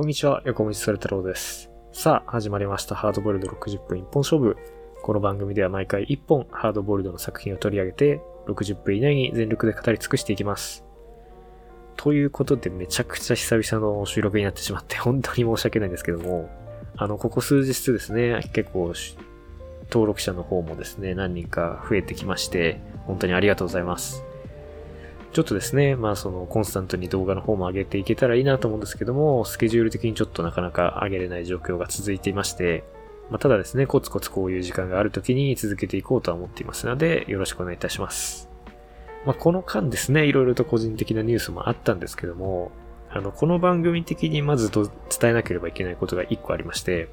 [0.00, 1.70] こんにちは、横道それ太郎です。
[1.92, 2.94] さあ、始まりました。
[2.94, 4.56] ハードボイルド60分一本勝負。
[5.02, 10.86] この番組では毎回1本ハードボイルドの作品を取り上げて、60分以内に全力で語り尽くしていきます。
[11.98, 16.48] ということで、めちゃくちゃ久々の収録になってしまって、本当に申し訳ないんですけども、
[16.96, 18.94] あの、ここ数日ですね、結構、
[19.90, 24.24] 登録者の方もですね、何人か増えてきまして、本当にありがとうございます。
[25.32, 32.82] ちょっとですね、まあそのコンスタントに動画の方も上げていけたらいいなと思うんですけども、スケジュール的にちょっとなかなか上げれない状況が続いていまして、
[33.30, 38.48] まあただですね、コツコツこういう時間がある時に続けていこうとは思っていますので、よろしくお願いいたします。
[39.24, 42.72] まあこの間ですね、いろいろと個人的なニュースもあったんですけども、
[43.08, 47.08] あの、この番組的にまずと伝えなければいけないことが一個ありまして、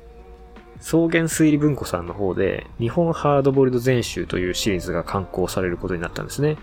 [0.80, 6.58] 草原推理文庫さんの方で、日本ハードボイルド全集というシリーズが刊行されることになったんですね。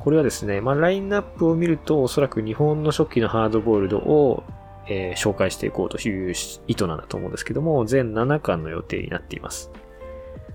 [0.00, 4.44] これはですね、まあ、ラインナップを見ると、おそらく日本の初期のハードボイルドを、
[4.86, 6.34] えー紹介していこうという
[6.66, 9.70] 意図なんだと思うんですけども、全7巻の予定になっています。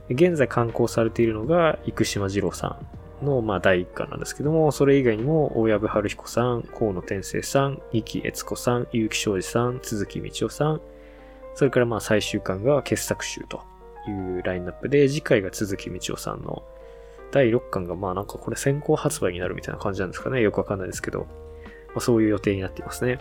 [0.09, 2.79] 現在刊行されているのが、生島二郎さ
[3.21, 10.81] んの、まあ、第1巻なんですけども、それ以外にも、大藪春彦さん、河野天生さん、二木悦子さん、結城昌司さん、鈴木道夫さん、
[11.55, 13.61] それからまあ最終巻が傑作集と
[14.07, 16.63] いうラインナップで、次回が鈴木道夫さんの
[17.31, 20.41] 第6巻がまあなんかこれ先行発売になるみたいな感じなんですかね。
[20.41, 21.27] よくわかんないですけど、
[21.89, 23.19] まあ、そういう予定になっていますね。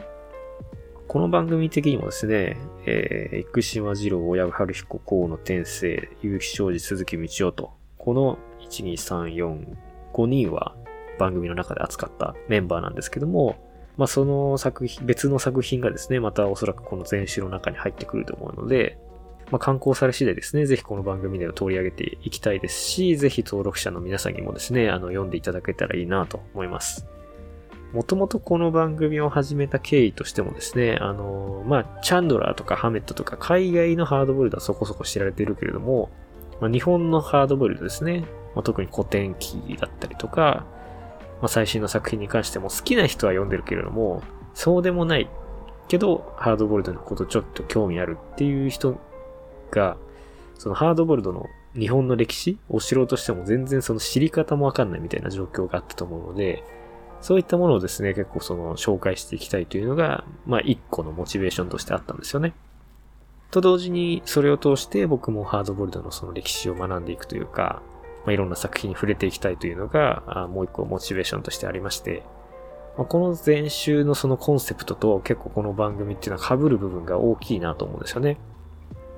[1.09, 9.77] この番組的にもですね、えー、生島二郎、親春彦、河野天生、結城昌司、鈴木道夫と、この1、2、3、4、
[10.13, 10.75] 5人は
[11.19, 13.57] 番組の中で扱ったメンバーなんですけども、
[13.97, 18.99] まあその作品、別の作品がですね、またおそらくこの全集の中に入ってくると思うので、
[19.51, 27.07] まあ、刊行され次第ですね、ぜひこの番組では取り上げていきたいですし、ぜひ登録者の皆さんにもですね、あの、読んでいただけたらいいなと思います。
[27.93, 36.11] もともとこの番組を始めた経緯としてもですね、あの、まあ、チャンドラーとかハメットとか海外のハードボイルドはそこそこ知られているけれども、
[36.61, 38.25] まあ、日本のハードボイルドですね、
[38.55, 40.67] まあ、特に古典機だったりとか、
[41.41, 44.23] まあ、最新の作品に関しても好きな人は読んでるけれども、
[44.53, 45.31] そうでもない
[45.89, 49.01] けど、ハードボイルドのことちょっと興味あるっていう人
[49.71, 49.97] が、
[50.57, 51.47] そのハードボルドの
[51.79, 56.65] 日本の歴史を知ろうとしても全然その知り方もわかんないみたいな状況があったと思うので、
[57.21, 62.55] そういったものをですね、結構その紹介していきたいというのが、まあ一個のモチベーションとしてあったんですよね。
[63.51, 67.83] と同時に、それを通して僕もハードボルドのその歴史を学んでいくというか、
[68.25, 72.23] まあ、いろんな作品に触れていきたいというのが、あもう一個モチベーションとしてありまして、
[72.99, 78.39] まあ、この前週のそのコンセプトと結構この番組っていうのは被る部分が大きいなと思うんですよね。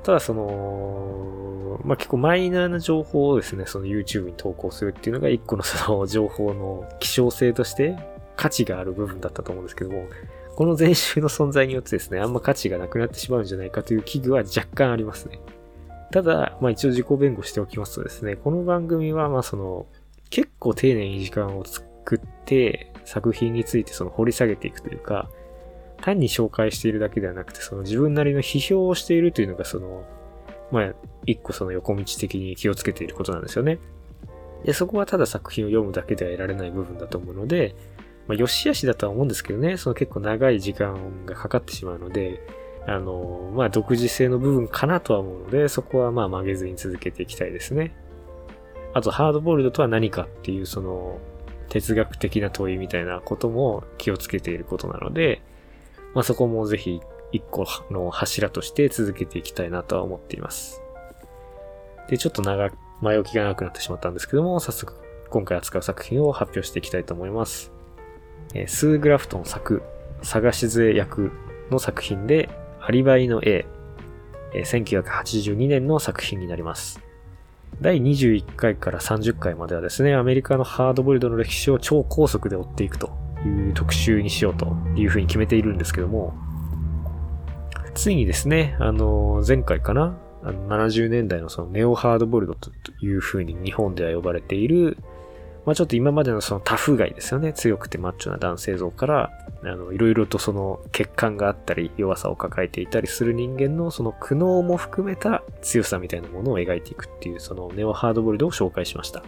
[0.03, 7.97] ただその、まあ、結構マイナーな情報をですね、その YouTube に投稿するっていうのが一個のその情報の希少性として
[8.37, 10.07] 価値がある部分だったと思うんですけども、
[10.57, 15.41] この前週の存在によってですね、あんま価値がなくなってしまうんじゃないかという危惧は若干ありますね。
[16.13, 19.87] ただ、まあ一応自己弁護しておきますとですね、この番組はまあその、
[20.31, 25.29] 結構丁寧に時間を作って作品についてその掘り下げていくというか、
[26.01, 30.05] 単に紹介しているだけではなくて、その自分なりの批評をしているというのがその、
[30.71, 30.95] まあ、
[31.27, 33.79] 一個その横道的に気をつけていることなんですよね。
[34.65, 37.75] で、そこはただ作品を読むだけでは得られない部分だと思うので、
[38.27, 42.41] まあ、良し悪しだとは思うんですけどね、その結構長い時間がかかってしまうので、
[42.87, 47.95] あの、まあ、独自性の部分かなとは思うので、そこはまあ曲げずに続けていきたいですね。
[48.95, 51.19] あと、ハードボイルドとは何かっていう、その、
[51.69, 55.41] 哲学的な問いみたいなことも気をつけていることなので、
[56.15, 57.01] まあ、そこもぜひ
[57.33, 60.83] 一個の柱として続けていきたいなとは思っています。
[62.09, 64.95] で、ちょっと長、前置きが長くなってしまったんですけども、早速
[65.31, 67.73] 今回扱う作品を発表していきたいと思います。
[68.55, 69.83] えースーグラフトン作、
[70.23, 71.31] 探し杖役
[71.71, 72.49] の作品で、
[72.81, 73.65] アリバイの A、
[74.55, 77.01] えー1982年の作品になります。
[77.81, 86.35] 第21回から30回まではですね、アメリカのハードボイルドの歴史を超高速で追っていくという特集にしようというふうに決めているんですけども、
[87.95, 92.71] ついにですね、あの、前回かなあの70年代のそのネオハードボルドと
[93.03, 94.97] いうふうに日本では呼ばれている、
[95.67, 97.53] まあちょっと今までのそのタフガイですよね。
[97.53, 99.31] 強くてマッチョな男性像から、
[99.63, 109.23] あの、いろいろとその欠陥があったり、弱さを抱えていたりする人間のその苦悩も含めた強さみたいなものを描いていくっていう、そのネオハードボルドを紹介しました。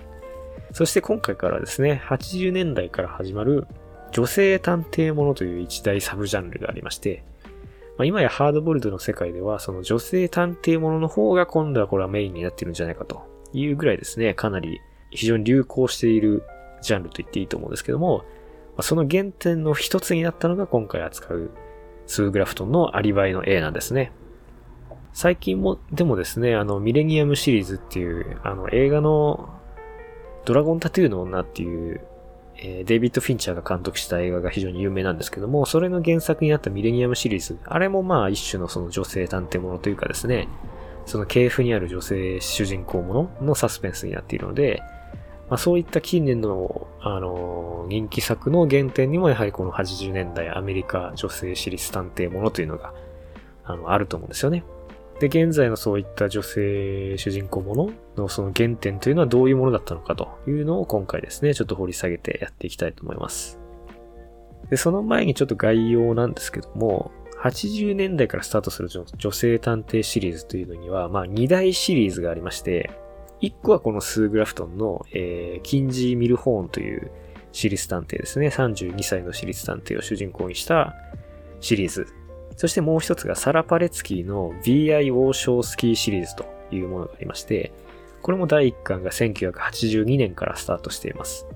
[0.72, 3.66] そして今回からですね、80年代から始まる
[4.12, 7.24] 女性探偵ものという一大サブジャンルがありまして、
[7.98, 13.22] まあ、今やハードボルドの世界では、その女性探偵ものの方が今度はこれはメインになってるんじゃないかと
[13.52, 14.80] いうぐらいですね、かなり
[15.10, 16.44] 非常に流行している
[16.80, 18.24] ジャンルと言っていいと思うんですけども、
[18.76, 21.50] まその原点の一つになったのが今回扱う
[22.06, 24.12] スー・グラフトンのアリバイの A なんですね。
[25.12, 29.50] 最近も、でもですね、あの、ミレニアムシリーズっていう、あの、映画の、
[30.46, 32.00] ドラゴンタトゥーの女っていう、
[32.64, 40.48] え、デイビッド・フィンチャーが監督した映画が非常に有名なんですけども、それの原作になったミレニアムシリーズ、あれもまあ一種のその女性探偵ものというかですね、
[41.04, 44.80] その系譜にある女性主人公もののサスペンスになっているので、
[45.50, 52.94] まあ、そういった近年の、あの、人気作の原点にもやはりこの80年代アメリカ女性私立探偵ものというのが、
[53.64, 54.64] あの、あると思うんですよね。
[55.22, 63.60] で、現在のそういった女性主人公もののその原点というのはどういうものだったのかというのを今回ですね、ちょっと掘り下げてやっていきたいと思います。
[64.68, 72.90] で、その前にちょっと概要なんですけども、80年代からスタートする女性探偵シリーズというのには、まあ2大シリーズがありまして、
[73.42, 77.12] 1個はこのスー・グラフトンの、えー、キンジー・ミルホーンという
[77.52, 78.48] 私立探偵ですね。
[78.48, 80.96] 32歳の私立探偵を主人公にした
[81.60, 82.08] シリーズ。
[82.62, 87.72] そしてもう一つがサラ・パレツキーの VI ウォーショースキーシリーズというものがありまして、
[88.22, 91.48] これも第1巻が1982年からスタートしています。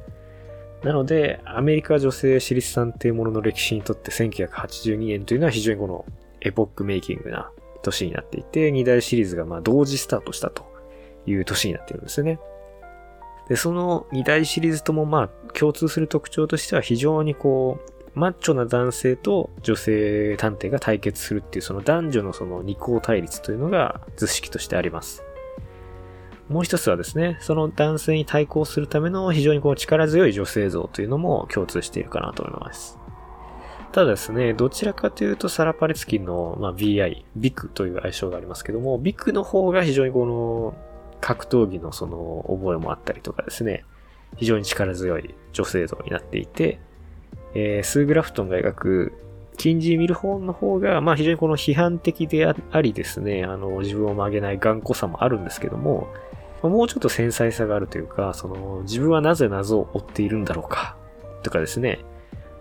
[0.83, 6.05] なので、アメリカ女性私立探偵ものの歴史にとって1982年というのは非常にこの
[6.41, 7.53] エポックメイキングな
[7.83, 10.65] 年になっていて、2大シリーズがまあ同時スタートしたと
[11.25, 12.41] いう年になっているんですよね。
[13.49, 25.23] で、その2大シリーズともまあ共通する特徴としては非常にこう、マッチョな男性と女性探偵が対決するっていうその男女のその二項対立というのが図式としてあります。
[26.49, 32.99] もう一つはですね、その男性に対抗するための非常にこう力強い女性像というのも共通しているかなと思います。
[33.93, 40.75] ただですね、どちらかというとサラパレツキンの、まあ、VI、ビクという愛称がありますけども、ビクの方が非常にこの
[41.21, 43.85] 格闘技のその覚えもあったりとかですね、
[44.37, 46.79] 非常に力強い女性像になっていて、
[47.59, 49.13] えー、スーグラフトンが描く
[49.57, 56.09] キンジー・ミルホーンの方が、まあ非常にこの批判的でありですね、あの、自分を曲げない頑固さもあるんですけども、
[56.63, 60.97] もうちょっと繊細さがあるというか、その、自分はなぜ謎を追っているんだろうか、
[61.43, 62.01] とかですね、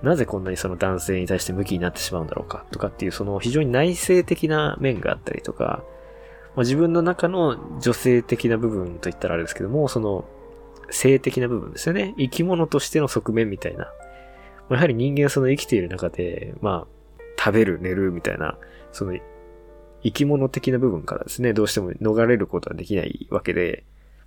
[0.01, 5.83] なぜこんなにその男性に対して向きになってしまうんだろうか、とかっていう、その非常に内省的な面があったりとか、
[6.55, 10.23] まあ、自分の中の女性的な部分といったらあれですけども、その、
[10.89, 12.13] 性的な部分ですよね。
[12.17, 13.91] 生き物としての側面みたいな。
[14.69, 18.57] やはり人間その生きている中で、まあ、食べる、寝るみたいな、
[18.91, 19.17] その、
[20.03, 23.83] 生き物的な部分からですね、どうしても逃れることはできないわけで、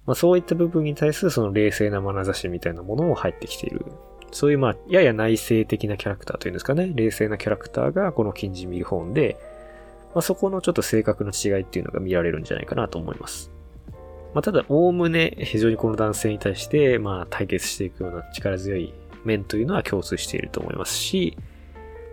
[0.06, 3.85] まあそういった部分に対するその冷静な眼差しみたいなものも入ってきている。
[4.31, 9.37] そういうまあ、やや内省的なキャラクターというんですかね、冷静なキャラクターがこの金ンミルホーンで、
[10.14, 13.50] まあそこのちょっと性格の違いっていうのが見られるんじゃないかなと思います。
[14.35, 18.93] まあただ、おおむね非常にこの男性に対して、まあ対決していくような力強い
[19.28, 21.36] 面というのは共通していると思いますし、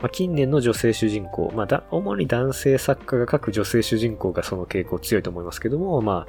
[0.01, 6.27] まあ、近年の女性主人公、まあだ、主に男性作家が書く女性主人公がその傾向強いと思いますけども、ま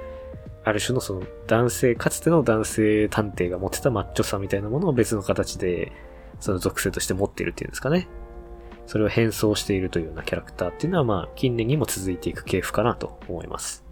[0.64, 5.92] あ、ある種のその男性、かつての男性探偵が持ってたマッチョさみたいなものを別の形で、
[6.40, 8.08] その属性として持っているっていうんですかね。
[8.86, 13.84] それを変装しているというようなキャラクターっていうのは、まあ、近年にも続いていく系譜かなと思います。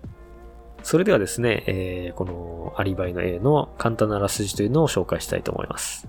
[0.82, 6.08] それではですね、えー、このアリバイの A の簡単なあらすじというのを紹介したいと思います。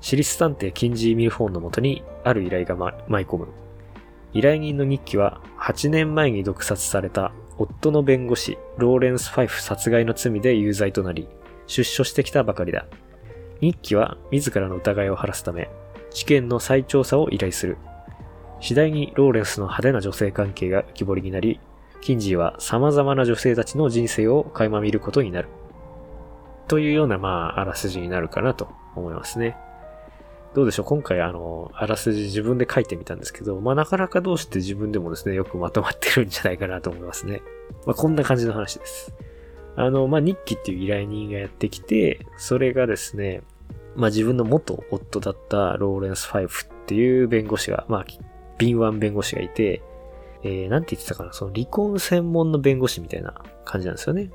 [0.00, 3.48] 私立探偵キンジー・ミルフォーンのもとにある依頼が、舞い込む。
[4.32, 11.28] 依頼人の日記は8年前に毒殺された夫の弁護士、ローレンス・ファイフ殺害の罪で有罪となり、
[11.66, 12.86] 出所してきたばかりだ。
[13.60, 15.68] 日記は自らの疑いを晴らすため、
[16.10, 17.76] 事件の再調査を依頼する。
[18.60, 21.60] 次第にローレンスの派手な女性関係が浮き彫りになり、
[22.00, 25.48] キンジーは様々な女性たちの人生を垣間見ることになる。
[26.68, 29.56] というような、まあ、あらすじになるかなと思いますね。
[30.54, 30.86] どうでしょう？
[30.86, 37.40] 今回あの、あらすじ自分で書いてみたんですけど、まあなかなかどうして自分でもですね、よくまとまってるんじゃないかなと思いますね。
[37.86, 39.14] まあこんな感じの話です。
[39.76, 43.42] あの、まあ日記っていう依頼人がやってきて、それがですね、
[43.94, 48.06] まあ自分の元夫だったローレンス・ファイフっていう弁護士が、まあ
[48.58, 49.82] 敏腕弁護士がいて、
[50.42, 54.30] えー、なんて言ってたかな、その離婚専門の弁護士みたいな感じなんですよね。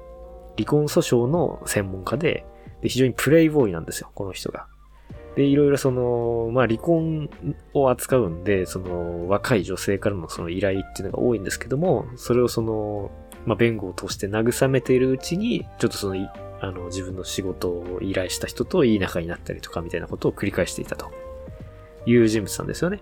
[0.58, 2.46] 離婚訴訟の専門家で、
[2.82, 4.68] で非常にプレイボーイなんですよ、この人が。
[5.36, 7.30] で、いろいろその、まあ離婚
[7.74, 13.12] を扱うんで、その若い女性からのその依頼っていうのが多いんですけども、それをその、
[13.46, 16.30] まあ弁護を通して慰めているうちに、ちょっとその、
[16.62, 21.12] あの、自分の仕事を依頼した人といい仲になったりとかみたいなことを繰り返していたと
[22.06, 23.02] いう人物なんですよね。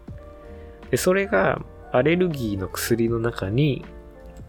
[0.90, 1.62] で、それが
[1.92, 3.86] アレルギーの薬の中に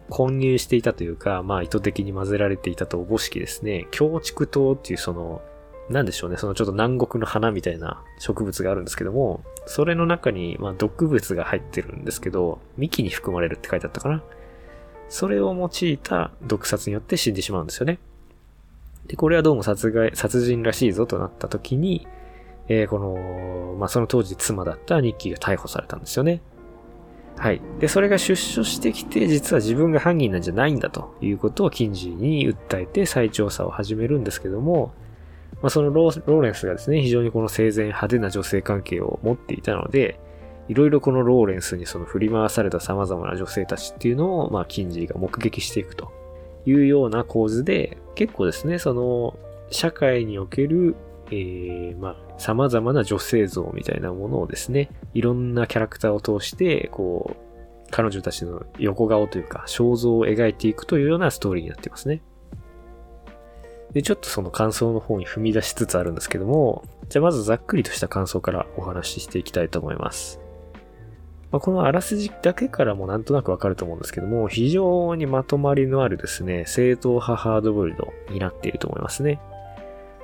[0.08, 5.42] 混入していたというか、まあ意図的に混ぜられていたとおぼしきですね、強竹糖っていうその
[5.90, 14.22] なんでしょうね、そのちょっと南国の花みたいな植物があるんですけども、それの中に、まあ、毒物が入ってるんですけど、幹に含まれるって書いてあったかな。
[15.08, 17.98] それを用いた毒殺によって死んでしまうんですよね。
[19.06, 22.06] で、これはどうも殺害、殺人らしいぞとなった時に、
[22.68, 26.40] えー、この、まあ、その当時妻だったニッキーが逮捕されたんですよね。
[27.36, 27.60] はい。
[27.80, 34.94] で、それが出所してきて、実は自分が犯人なんじゃないんだということをキンジーに訴えて再調査を始めるんですけども、
[35.62, 40.20] まあ、そのローレンスがですね、非常にこの生前派手な女性関係を持っていたので、
[40.68, 46.12] いろいろこのローレンスにその振り回された様々な女性たちっていうのを、まあ、キンジーが目撃していくと
[46.66, 49.36] いうような構図で、結構ですね、その、
[49.70, 50.96] 社会における、
[51.30, 62.22] えー、まあ、様々な女性像みたいなものをですね、いろんなキャラクターを通して、こう、彼女たちの横顔というか、肖像を描いていくというようなストーリーになっていますね。
[63.94, 70.40] で、ちょっとその感想の方に踏み出しつつあるんですけども、じゃあまずざっくりとした感想からお話ししていきたいと思います。
[71.52, 79.40] まあ、このあらすじだけからもなんとなくわかると思うんですけども、非常にまとまりのあるですね、正統派ハードボイルドになっていると思いますね。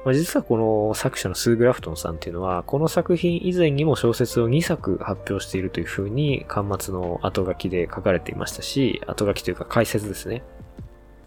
[0.04, 10.42] まあ、実はこの作者のスーグラフトンさんっていうのは、この作品以前にも小説を2作発表しているという風に、端末の後書きで書かれていましたし、後書きというか解説ですね。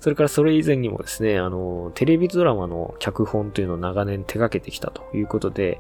[0.04, 5.80] それからそれ以前にもですね、あの、テレビドラマの脚本というのを長年手掛けてきたということで、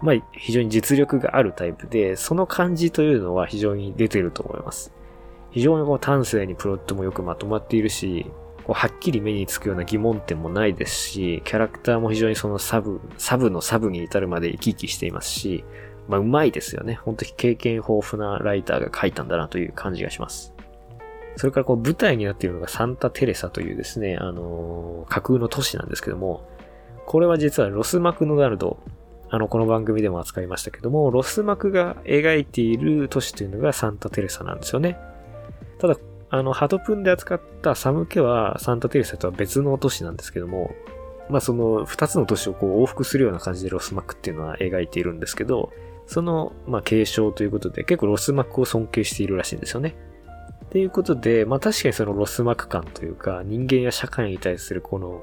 [0.00, 4.92] まあ、非常に実力があるタイプで、その感じというのは非常に出てると思います。
[5.52, 8.26] 非常にこう端正にプロットもよくまとまっているし、
[8.64, 15.62] こうはっきり目につくような疑問点もないですし、キャラクターも非常にそのサブ、サブのサブに至るまで生き生きしていますし、
[16.08, 16.94] まあ、うまいですよね。
[17.04, 20.57] 本当に経験豊富なライターが書いたんだなという感じがします。
[21.38, 26.42] それからこう舞台になっているのがサンタテレサというですね、あのー、架空の都市なんですけども、
[27.06, 28.76] これは実はロス・マクドナルド、
[29.30, 34.98] あの、この番組でも扱いましたけども、ロスマクが描いている都市というのがサンタテレサなんですよね。
[35.78, 35.96] ただ、
[36.30, 40.74] あの、ハトプンで扱った『さむけ』はサンタテレサとは別の都市なんですけども、
[41.30, 45.72] まあその二つの都市をこう往復するような感じでロスマクっていうのは描いているんですけど、
[46.08, 49.94] その、まあ継承ということで結構ロスマクを尊敬しているらしいんですよね。
[50.68, 55.22] っていうことで、まあ確かにそのロスマク感というか、人間や社会に対するこの、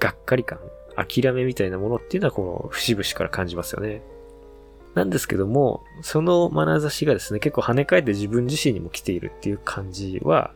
[0.00, 0.58] がっかり感、
[0.96, 4.00] 諦めみたいなものっていうのはこの節々から感じますよね。
[4.94, 10.52] なんですけども、その眼差しがですね、結構跳ね返って自分自身にも来ているっていう感じは、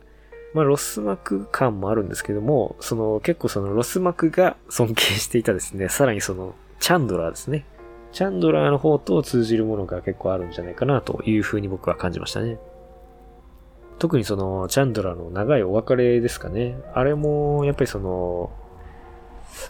[0.55, 7.65] まあ、ロスマク感もあるんですけども、その、結構そのロスマクが尊敬していたですね、さらにその、チャンドラーですね。
[8.11, 12.57] チャンドラーの方と通じるものが結構あるんじゃないかなというふうに僕は感じましたね。
[14.01, 16.75] 特にその、チャンドラーの長いお別れですかね。
[16.95, 18.49] あれも、やっぱりその、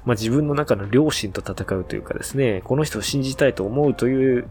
[0.05, 4.47] まあ、自分の中の良心と戦うというかですね、この人を信じたいと思うという、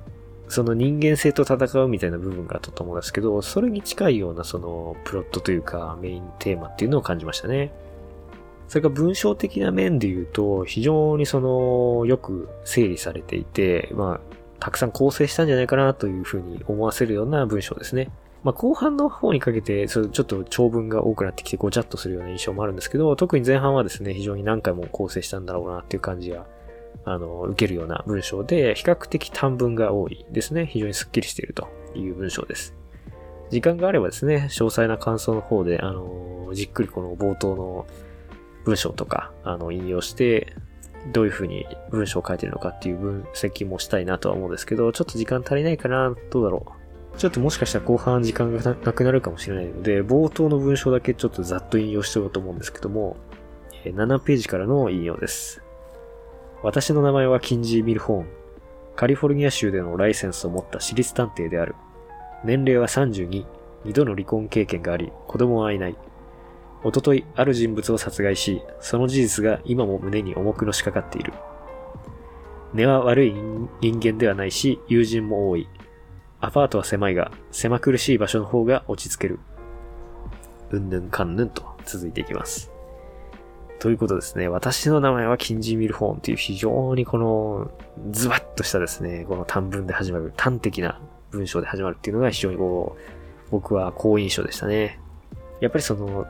[0.49, 7.73] その人間性と戦うみたいな部分があったと思うんですけど、それに近いようなそのプロットというかメインテーマっていうのを感じましたね。
[8.69, 14.21] それから文章的な面で言うと、非常にその、よく整理されていて、まあ、
[14.59, 18.11] たくさん構成したんじゃないかなというふうに思わせるような文章ですね。
[18.43, 26.47] まあ、後半の方にかけて、そちょっと長文が多くなってきてごちゃっとするような印象もあるんですけど、特に前半はですね、非常に何回も構成したんだろうなっていう感じが、
[27.05, 30.67] あの、受けるような文章で、比較的短文が多いですね。
[30.67, 32.75] 非常にスッキリしているという文章です。
[33.51, 37.87] 時間があればですね、詳細な感想の方で、あの、じっくりこの冒頭の
[38.65, 40.55] 文章とか、あの、引用して、
[41.13, 46.80] どういう風に文章を書いてるのかっていう分析もしたいなとは思うんですけど、ちょっと時間足りないかな、どうだろう。
[47.21, 53.19] ちょっともしかしたら後半時間がなくなるかもしれないので、冒頭の文章だけちょっとざっと引用しておこうと思うんですけども、
[53.85, 55.62] 7ページからの引用です。
[56.62, 58.27] 私の名前はキンジー・ミルホーン。
[58.97, 61.75] カリフォルニア州でのライセンスを持った私立探偵である。
[62.43, 63.45] 年齢は32。
[63.85, 65.97] 2度の離婚経験があり、子供はいない。
[66.83, 71.35] おととい、ある人物を殺害し、その事実が今も胸に重くのしかかっている。
[72.73, 73.35] 根は悪い
[73.83, 75.69] 人間ではないし、友人も多い。
[76.41, 79.41] アパートは狭いが、狭苦しい場所の方が落ち着ける。
[80.71, 82.71] うんぬんかんぬんと続いていきます。
[83.79, 84.49] ということですね。
[84.49, 87.71] 私の名前はキンジ・ミルホーンっていう非常にこの
[88.11, 95.01] ズバッとしたですね、この短文で始まる、端的な文章で始まるっていうのが非常にこう、僕は好印象でしたね。
[95.61, 96.27] やっぱりその、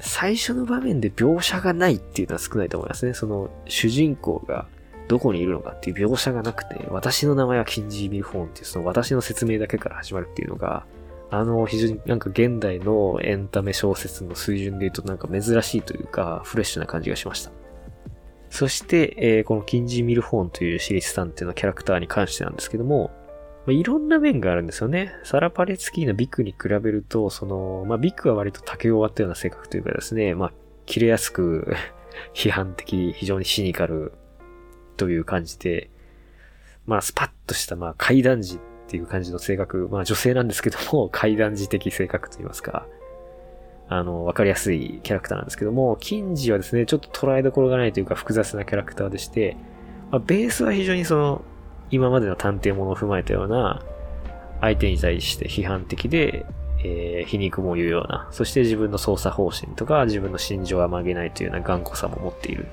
[0.00, 3.14] 最初の場面で描写がないっていうのは少ないと思いますね。
[3.14, 4.66] その主人公が
[5.08, 10.86] どこにいるのかっていう描写がなくて、私の名前はキンジー・ミルフォーンっていうその私の説明だけから始まるっていうのが、
[11.30, 17.50] あの、非常になんか現代のエンタメ小説の水準で言うとなんか珍しいというか、フレッシュな感じがしました。
[18.50, 23.10] そして、えー、このキンジー・ミルフォーンというシリス探偵のキャラクターに関してなんですけども、
[23.66, 25.12] まあ、いろんな面があるんですよね。
[25.24, 30.52] サラ・パレツキーのビッグに比べると、その、まあ、ビッグは割と竹を割ったような性格というかですね、まあ、
[30.86, 31.74] 切れやすく
[32.34, 34.12] 批判的、非常にシニカル
[34.96, 35.90] という感じで、
[36.86, 38.58] まあ、スパッとした、まあ、階段時っ
[38.88, 42.86] ていう感じの性格、まあ、女性なんですけども、階段時的性格といいますか、
[43.88, 49.56] あの、わかりやすいキャラクターなんですけども、キンジはですね、ちょっと捉えどころがないというか複雑なキャラクターでして、
[50.10, 51.42] まあ、ベースは非常にその、
[51.90, 53.82] 今までの探偵ものを踏まえたような、
[54.60, 56.46] 相手に対して批判的で、
[56.84, 62.66] えー、皮肉も言うような、そして自分の操作方針とか自分の心情は曲げないというような頑固さも持っている。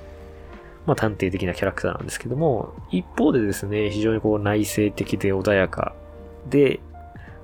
[0.86, 5.94] まあ探偵的なキャラクターなんですけども、一方でですね、非常にこう内省的で穏やか
[6.48, 6.80] で、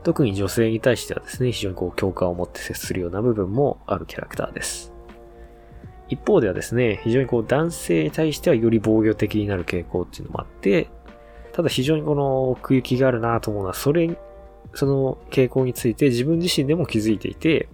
[0.04, 4.92] 特に女性に対してはですね、非常にこう共感を持って接するような部分もあるキャラクターです。
[6.09, 10.88] 一方ではですね、非常にこう男性に対してはより防御的になる傾向っていうのもあって、
[11.52, 14.16] ただ非常にこの奥行きがあるなと思うのは、それ、
[14.75, 17.68] その傾向について自分自身でも気づいていて、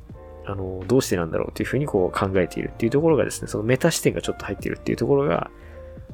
[0.47, 5.51] あの、どうしてなんだろうというふうにこう考えているっていうところがですね、そのメタ視点がちょっと入っているっていうところが、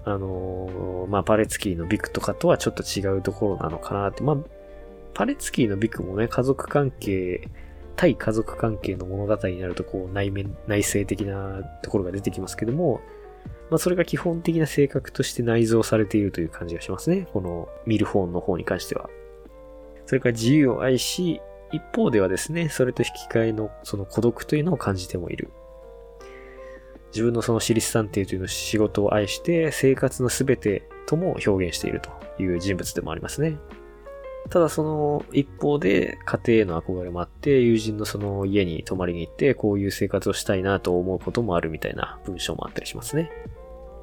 [0.05, 4.37] あの、まあ、パレツキーのビクとかとはちょっと違うところなのかなって、まあ、
[5.15, 7.49] パレツキーのビクもね、家族関係、
[7.97, 13.01] 対家族関係の物語になると、こう、内面、内省的なところが出てきますけども、
[13.71, 17.29] まあ、それが基本的な性格として内蔵されているという感じがしますね。
[17.33, 19.11] この見る本の方に関しては。
[20.07, 21.41] それから自由を愛し、
[21.73, 25.51] 一方ではですね、それと引き換えのその孤独というのを感じてもいる。
[27.13, 32.11] 自分のその私立探偵というの仕事を愛して生活の全てとも表現していると
[32.41, 33.59] いう人物でもありますね。
[34.49, 43.31] ただその一方で家庭への憧れもあって、友人のその家に泊まりに行ってこういう生活をしたいなと思うこともあるみたいな文章もあったりしますね。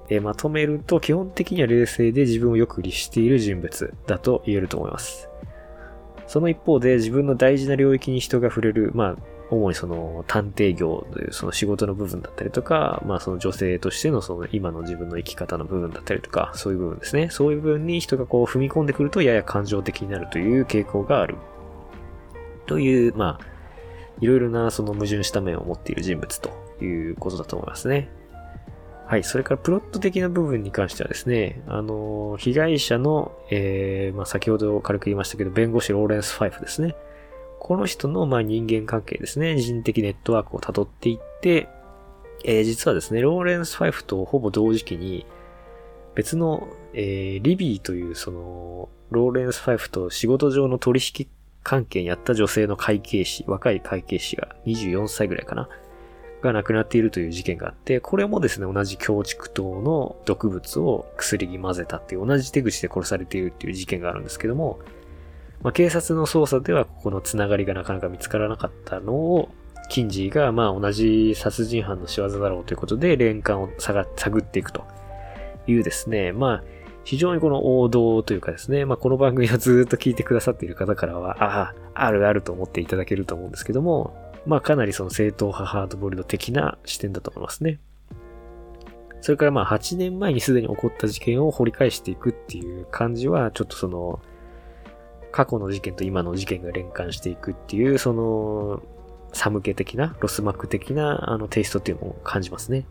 [0.10, 5.30] えまとめると基本的には冷静で自分をよく律している人物だと言えると思います。
[6.28, 9.16] その一方で自分の大事な領域に人が触れる、まあ、
[9.50, 17.30] 主にその探偵業というその仕事の部分だったりとか、まあその女性としてのその今の自分の生き方の部分だったりとか、そういう部分ですね。
[17.32, 21.36] そういう部分に人がこう踏み込んでくるとやや感情的になるという傾向がある。
[22.66, 23.46] という、まあ、
[24.20, 26.50] いろいろなその矛盾した面を持っている人物と
[26.84, 28.10] いうことだと思いますね。
[29.08, 29.24] はい。
[29.24, 36.94] それからプロット的な部分に関してはですね、あの、被害者の、えー、まあ、先ほど軽く言いましたけど、弁護士ローレンス・ファイフですね。
[37.60, 41.70] この人の、まあ、人間関係ですね、人的ネットワークを辿っていって、
[42.44, 45.26] えー、実はですね、ローレンス・ファイフとほぼ同時期に、
[46.14, 51.28] 別の、えー、リビーという、その、ローレンス・ファイフと仕事上の取引
[51.64, 55.70] 関係にあった女性の会計士、若い会計士が24歳ぐらいかな。
[56.42, 64.80] が亡くなっているという事件があって、これもですね、同じ強畜糖の毒物を薬に混ぜたっていう同じ手口で殺されているっていう事件があるんですけども、
[65.64, 69.50] まあ、警察の捜査ではここのつながりがなかなか見つからなかったのを、
[69.90, 74.06] キンジーがまあ同じ殺人犯の仕業だろうということで連関を探
[74.40, 74.84] っていくと
[75.66, 76.64] いうですね、まあ
[77.06, 84.14] 非常にこの王道というかですね、まあこの番組をずっと聞いてくださっている方からは、ああ、あるあると思っていただけると思うんですけども、
[84.48, 87.80] まあかなりその正統派ハードボイルド的な視点だと思いますね。
[89.22, 94.22] それからまあ8年前にすでに起こった事件を掘り返していくっていう感じは、ちょっとその、
[95.32, 98.82] 過去の事件と今の事件が連関していくっていう、その、
[99.34, 102.86] 寒気的な、ロスマック的な、あの、テイストっていうのを感じますね。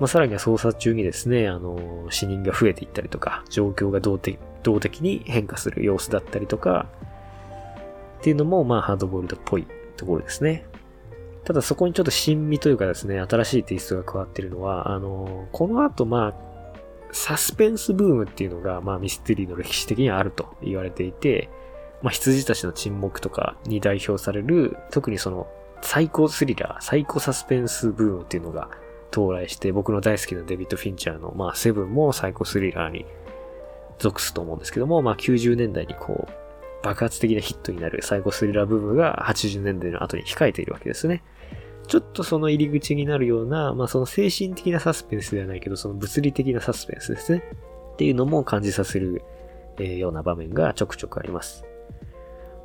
[0.00, 6.86] まあ、さらには捜査中にですね、あの、死人が増えていったりとか、状況が動的動的に変化する様子だったりとか、
[8.20, 10.64] っていうのも、まあ、ハードボールドっぽいところですね。
[11.48, 16.34] ただそこにちょっと新味というかですね、新しいテイストが加わっているのは、あの、この後まあ、
[17.10, 21.48] サスペンスブームっていうのが、まあミステリーの歴史的にはあると言われていて、
[22.02, 25.46] まあ羊たちの沈黙とかに代表される、特にその、
[25.80, 28.68] サイコスリラー、サイコサスペンスブームっていうのが
[29.10, 33.06] 到来して、僕の大好きなデビッド・フィンチャーの、まあセブンもサイコスリラーに
[33.98, 36.32] 属すと思うんですけども、まあ90年代にこう、
[36.82, 41.22] 爆発的なヒットになるサイコスリラーブームが80年代の後に控えているわけですね。
[41.88, 47.42] ちょっとその入り口になるような、まあその精神的なサスペンスではないけど、その物理的なサスペンスですね。
[47.94, 49.22] っていうのも感じさせる、
[49.78, 51.64] えー、ような場面がちょくちょくあります。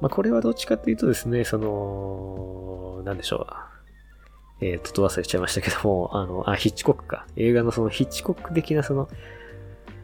[0.02, 3.74] まあこれはどっちかっていうとですね、その、なんでしょう。
[4.62, 7.26] えー、と、と忘れちゃいましたけども、あの、あ、ヒッチコックか。
[7.36, 9.10] 映画のそのヒッチコック的なその、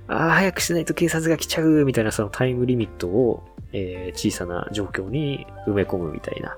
[0.07, 6.57] ああ、早くしないと警察が来ちゃうみたいなそのタイムリミットを、えー、小さな状況に埋め込むみたいな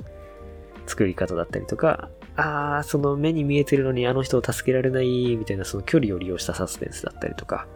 [0.88, 7.68] 作り方だったりとか、ああ、その目に見えてるのにあの人を助けられないみたいなその距離を利用したサスペンスだったりとか、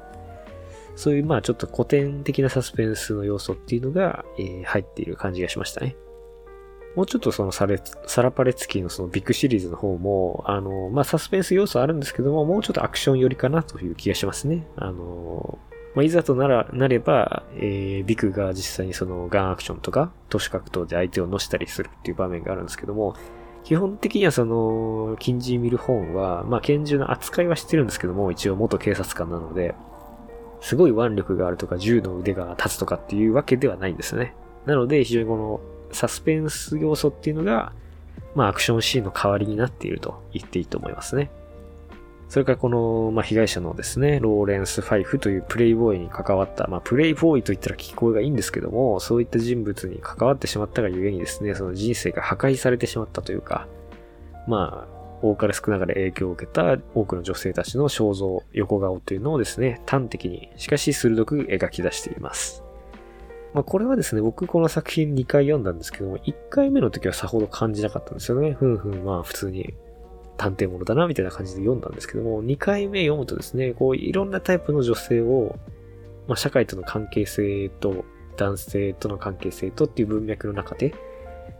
[0.95, 5.95] そういうまあちょっと古典的なサスペンスの要素っていうのが、えー、入っている感じがしましたね。
[6.95, 14.65] もうちょっとそのサレサラパレツキーのそのビッグシリーズの方も、あの、まあ、サスペンス要素あるんですけども、もうちょっとアクション寄りかなという気がしますね。
[14.77, 15.59] あの、
[15.93, 23.17] まあ、いざとなら、なれば、えー、ビクが実際にそのガンアクションとか、都市格闘で相手を乗したりするっていう場面があるんですけども、
[23.65, 29.73] 基本的にはその、金字見る本は、まあ、拳銃の扱いはしてるんですけども、一応元警察官なので、
[30.61, 34.35] すごい腕力があるとか、銃の腕が立つとかっていうわけではないんですね。
[34.67, 37.73] なので、非常にこの、サスペンス要素っていうのが、
[38.35, 41.31] まあ、アクションシーンの代わりになっていると言っていいと思いますね。
[42.27, 53.67] それからこの、まあ、被害者のですね、ローレンス・ファイフというプレイボーイに関わった、まあ、プレイボーイと言ったら聞こえがいいんですけども、そういった人物に関わってしまったがゆえにですね、その人生が破壊されてしまったというか、
[54.47, 62.63] まあ、多かれ少なかれ影響を受けた多くの女性たちの肖像、横顔というのをですね、端的に、しかし鋭く描き出しています。
[63.53, 68.51] まあ、これはですね、僕この作品2回読んだんですけども、1回目の時はさほど感じなかったんですよね。
[68.51, 69.73] ふんふん、まあ普通に
[70.37, 75.55] 探偵物だな、みたいな感じで読んだんですけども、2回目読むとですね、こういろんなタイプの女性を、
[76.27, 78.05] まあ、社会との関係性と、
[78.37, 80.93] 男性との関係性とっていう文脈の中で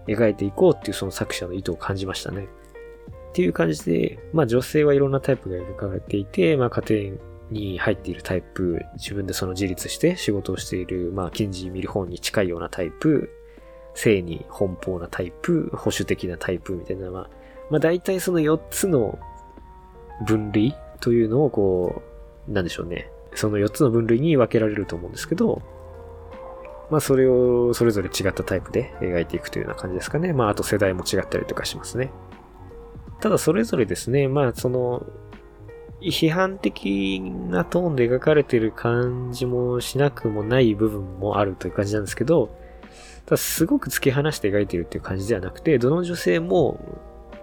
[0.08, 2.48] 描いていこうっていうその作者の意図を感じましたね。
[3.30, 7.18] っていう感じで、まあ女性はいろんなタイプが描かれていて、まあ家庭
[7.50, 13.30] に入っているタイプ、自分でその自立して仕事をしている、まあ近似見る本に近いようなタイプ、
[13.94, 17.30] 性に奔放なタイプ、保守的なタイプみたいな、まあ
[17.70, 19.18] まあ大体その4つの
[20.26, 22.02] 分類というのをこ
[22.48, 23.10] う、なんでしょうね。
[23.34, 25.62] その4つの分類に分けられると思うんですけど、
[26.90, 30.34] まあそれをそれぞれ違ったタイプで描いていくというような感じですかね。
[30.34, 32.12] まああと世代も違ったりとかしますね。
[33.20, 35.06] ただそれぞれですね、まあその、
[36.02, 42.56] 批判的なトーンで描かれてる感じもしなくもない部分もあるという感じなんですけど、
[43.26, 46.80] ただすごく突き放して描いてるっていう感じではなくて、どの女性も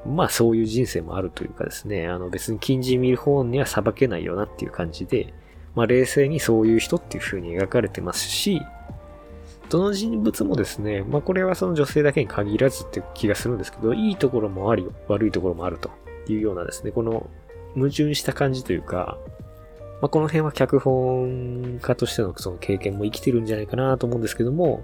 [0.07, 5.33] まあそういう人生もあるというかですね、あの別に近似見る方には裁けないよなっていう感じで、
[5.75, 8.61] まあ冷静にそういう人っていう風に描かれてますし、
[9.69, 15.91] どの人物もですね、まあこれはその女性だけに限らずっていう気がするんですけど、いいところもあり、悪いところもあると
[16.29, 17.31] いうようなですね、この
[17.75, 19.17] 矛盾した感じというか、
[20.01, 24.83] まあこの辺は脚本家としてのその経験も生きてるんじゃないかなと思うんですけども、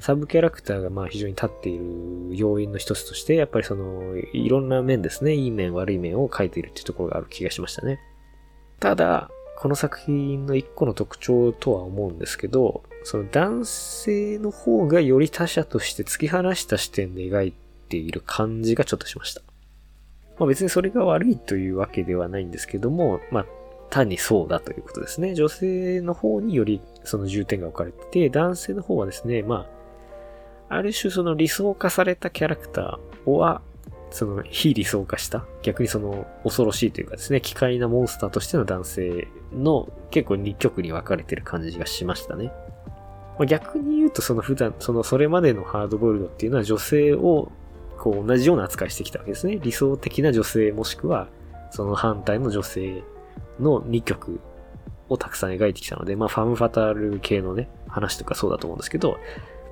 [0.00, 7.98] サブキャラクターがまあ非常に立っている要因の一つとして、やっぱりその、いろんな面ですね、いい面悪い面を描いているっていうところがある気がしましたね。
[8.78, 17.54] ただ、この作品の一個の特徴とは思うんですけど、その男性の方がより他者として突き放した視点で描い
[17.88, 19.40] ている感じがちょっとしました。
[20.38, 23.46] まあ別にそれが悪いというわけではないんですけども、まあ
[23.88, 25.34] 単にそうだということですね。
[25.34, 29.75] 女性の方によりその重点が置かれてて、男性の方はですね、まあ
[30.68, 33.62] ある種その理想化されたキャラクターは、
[34.10, 42.52] その非理想化した、逆にその恐ろしいというかですね、奇怪なモンスターとしての男性の結構二極に分かれてる感じがしましたね。
[43.38, 47.52] まあ、逆に言うとその普段、そのそれまでのハードボイルドっていうのは女性を
[47.98, 49.58] こう同じような扱いしてきたわけですね。
[49.60, 51.28] 理想的な女性もしくは
[51.70, 53.02] その反対の女性
[53.60, 54.40] の二極
[55.08, 59.18] をたくさん描いてきたので、まあファムファタル系のね、話とかそうだと思うんですけど、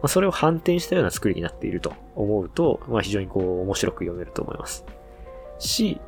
[0.05, 4.85] まあ、それを反転したような作りになっていると思うと、まあ、非常にこう面白く読めると思います。
[5.59, 5.99] し、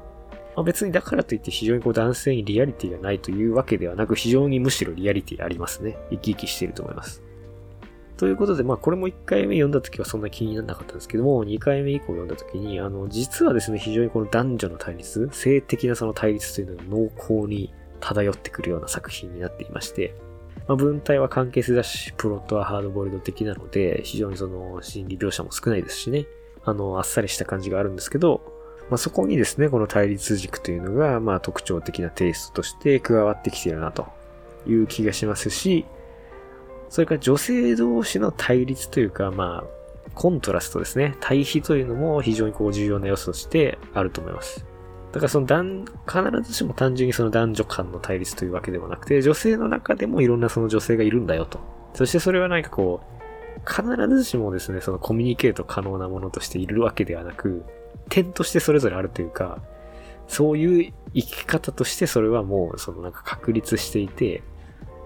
[0.55, 5.97] まあ、別にだからといって非常にこう男性にリアリティがないというわけではなく、非常にむしろリアリティありますね。
[6.11, 7.23] 生き生きしていると思います。
[8.19, 20.15] ということで、まあこれも1回目読んだ時はそんな気にならなかったんですけども、2回目以降読んだ時に、あの、実はですね、非常にこの男女の対立、性的なその対立というのが濃厚に漂ってくるような作品になっていまして、
[20.69, 26.27] まあ、文体は関係性だし、プロットはハードボイルド的なので、非常にその心理描写も少ないですしね、
[26.65, 28.41] あの、あっさりした感じがあるんですけど、
[28.91, 34.07] まあ、そこにですね、この対立軸というのが、まあ、特徴的なテイストとして加わってきているなと
[34.67, 35.85] いう気がしますし、
[36.89, 41.17] それから女性同士の対立というか、まあ、コントラストですね。
[41.21, 44.65] 対比というのも非常にこう重要な要素としてあると思います。
[45.17, 51.59] だからその男、必ずしも単純にその男女間の対立というわけではなくて、女性の中でもいろんなその女性がいるんだよと。
[51.95, 57.65] そしてそれは何かこう、必ずしもですね、そのコミュニケート可能なものとしているわけではなく、
[58.11, 59.63] 点としてそれぞれあるというか、
[60.29, 64.43] そういう生き方としてそれはもう、そのなんか確立していて、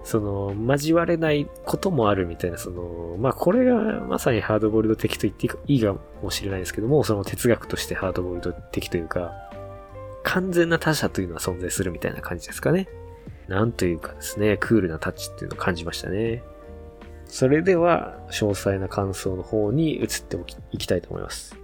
[0.03, 9.50] その、交われないこともあるみたいな、その、まあ、これがまさにハードボイルド的と言っていいかもしれないですけども、その哲学としてハードボイルド的というか、
[10.23, 12.87] 完全な他者というのは存在するみたいな感じですかね。
[13.47, 16.43] なんというかですね、クールなタッチっていうのを感じましたね。
[17.25, 20.37] それでは、詳細な感想の方に移って
[20.71, 21.57] いきたいと思います。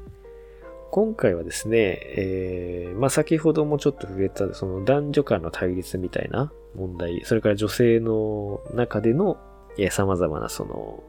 [0.92, 9.38] 今回はですね、えー、まあ、先ほどもちょっと触れた、その男女間の対立みたいな問題、それから女性の中での、
[9.78, 11.04] え、様々なその、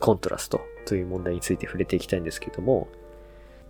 [0.00, 2.88] コントラストという問題について触れていきたいんですけども、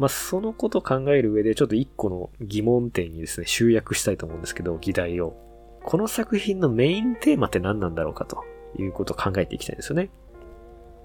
[0.00, 5.36] まあ、そのこと考える上で、ちょっと一個の疑問点にですね、集約したいと思うんですけど、議題を。
[5.84, 8.42] この作品のメインテーマって何なんだろうかと
[8.78, 10.08] いうことを考えていきたいんですよね。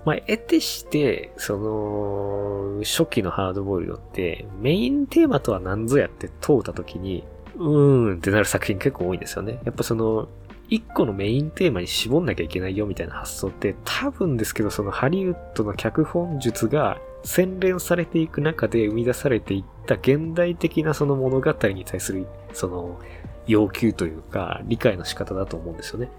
[0.05, 7.25] まあ、得てして、その、初期のハードボイルドって、メインテーマとは何ぞやって問うたときに、
[7.57, 9.59] うーんってなる作品結構多いんですよね。
[9.65, 10.29] やっぱその、
[10.69, 22.99] 一個のメインテーマに絞んなきゃいけないよみたいな発想って多分ですけどそのハリウッドの脚本術が洗練されていく中で生み出されていった現代的なその物語に対するその
[23.47, 26.09] 要求というか理解の仕方だと思うんですよね。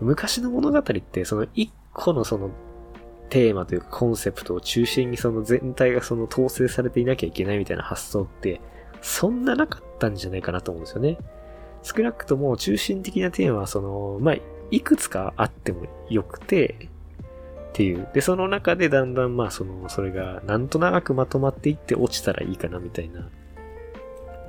[0.00, 2.50] 昔の物語ってその一個のその
[3.30, 8.60] テーマというかコンセプトを中心にその全体がその統制されていなきゃいけないみたいな発想って、
[9.00, 11.16] そんななかったんじゃないかなと思うんですよね。
[11.82, 14.36] 少なくとも中心的なテーマはその、まあ、
[14.70, 16.89] いくつかあってもよくて、
[17.70, 18.08] っていう。
[18.12, 23.28] で、その中でだんだんまあその、それがなんとなくまとまっていって落ちたらいいかなみたいな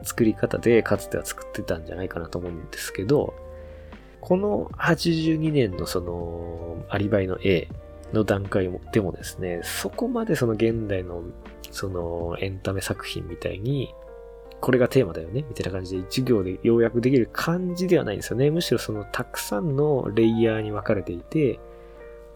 [0.03, 3.33] 作り方でかつては作ってたんじゃないかなと思うんですけど、
[4.19, 7.67] この82年のその、アリバイの A
[8.13, 11.23] の段階でもですね、そこまでその現代の
[11.71, 13.93] そのエンタメ作品みたいに、
[14.59, 18.51] これがテーマだよねみたいな感じで一行で要約できる感じではないんですよね。
[18.51, 21.59] むしろそのたくさんのレイヤーに分かれていて、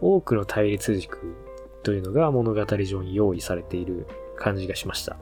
[0.02, 1.36] 多くの対立軸
[1.84, 5.18] というのが物語上に用意されている感じがしました。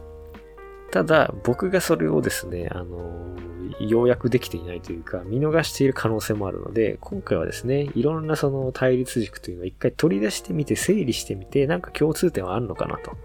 [0.91, 3.35] ただ、僕がそれをですね、あの、
[3.79, 13.17] 要約できていないというか、見逃している可能性もあるので、今回はですね、いろんなその対立軸というのを一回取り出してみて、整理してみて、なんか共通点はあるのかなと。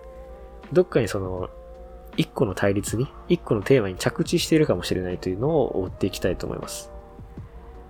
[0.73, 1.51] どっかにその、
[2.17, 6.91] 一個の対立に、一個のテーマに着地しているかもしれないというのを追っていきたいと思います。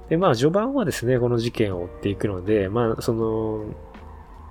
[0.09, 3.65] で、まあ、序盤はですね、この事件を追っていくので、まあ、その、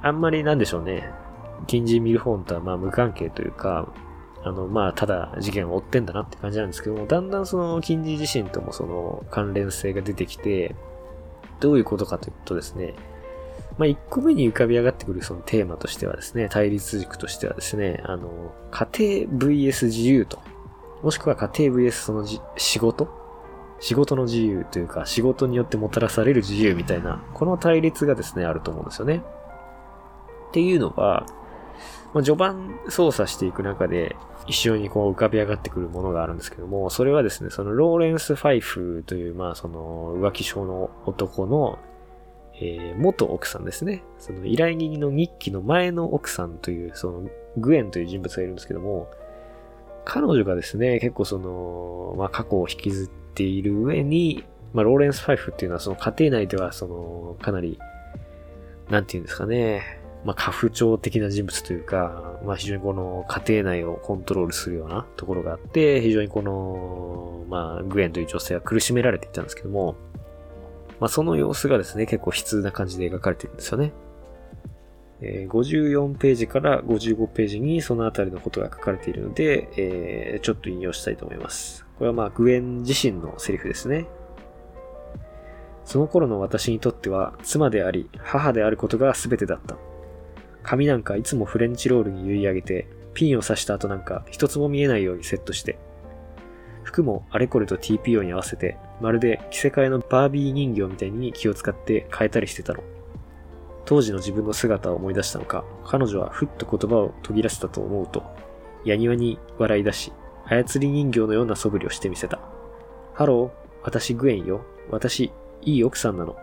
[0.02, 1.12] あんまりなんでしょうね、
[1.66, 3.92] 近似ミルフォンとはまあ無関係というか、
[4.44, 10.76] あの、まあ、ただ事件を追ってんだなって感じなんですけども、だんだんその、近似自身ともその関連性が出てきて、
[11.60, 12.94] どういうことかというとですね、
[13.80, 18.88] まあ、1個目に浮かび上がってくるそのテーマとしてはですね、対立軸としてはですね、あの、家
[19.28, 20.40] 庭 VS 自由と、
[21.02, 22.26] もしくは家庭 VS その
[22.58, 23.17] 仕事
[23.80, 29.22] 仕事の自由というか、仕事によってもたらされる自由みたいな、この対立がですね、あると思うんですよね。
[30.50, 31.26] っていうのは、
[32.14, 34.16] まあ、序盤操作していく中で、
[34.48, 41.78] 一緒にこう浮かび上がってくるものがあるんですけども、それはですね、そのローレンス・ファイフという、まあその浮気症の男の、
[42.56, 44.04] えー、元奥さんですね。
[44.20, 49.10] その依頼人の日記の前の奥さんという、そのグエンという人物がいるんですけども、
[50.06, 57.80] 彼女がですね、結構その、まあ過去を引きずってている上に、まあローレンス・ファイフっていうのはその家庭内ではその、かなり、
[58.90, 69.96] なんていうんですかね、まあ、家父長的な人物というか、まあ、非常にこの家庭内をコントロールするようなところがあって、非常にこの、まあ、グエンという女性は苦しめられていたんですけども、
[71.00, 73.94] まあ、その様子がですね、結構悲痛な感じで描かれているんですよね。
[75.22, 81.87] えー、54ページから55ページにそのあたりのことが書かれているので、えー、ちょっと引用したいと思います。
[81.98, 84.06] これはまあ、グエン自身のセリフですね。
[85.84, 89.78] その頃の私にとっては、妻であり、母であることが全てだった。
[90.62, 95.80] 髪なんかいつもフレンチロールに結い上げて、ピンを刺した後なんか一つも見えないようにセットして、
[96.84, 102.84] 服もあれこれと TPO に合わせて、まるで着せ替えのバービー人形みたいに気を使って変えたりしてたの。
[103.86, 108.24] 当時の自分の姿を思い出したのか、彼女はふっと言葉を途切らせたと思うと、
[108.86, 110.12] やにわに笑い出し、
[110.50, 112.40] 操り人形のような素振りをしてみせた。
[113.14, 114.62] ハロー、私グエンよ。
[114.90, 115.32] 私、
[115.62, 116.38] いい奥さんなの。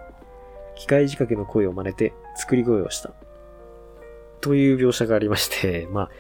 [0.77, 3.13] 機械仕掛けの声を真似て作り声をした。
[4.41, 6.11] という描写がありまして、 まあ、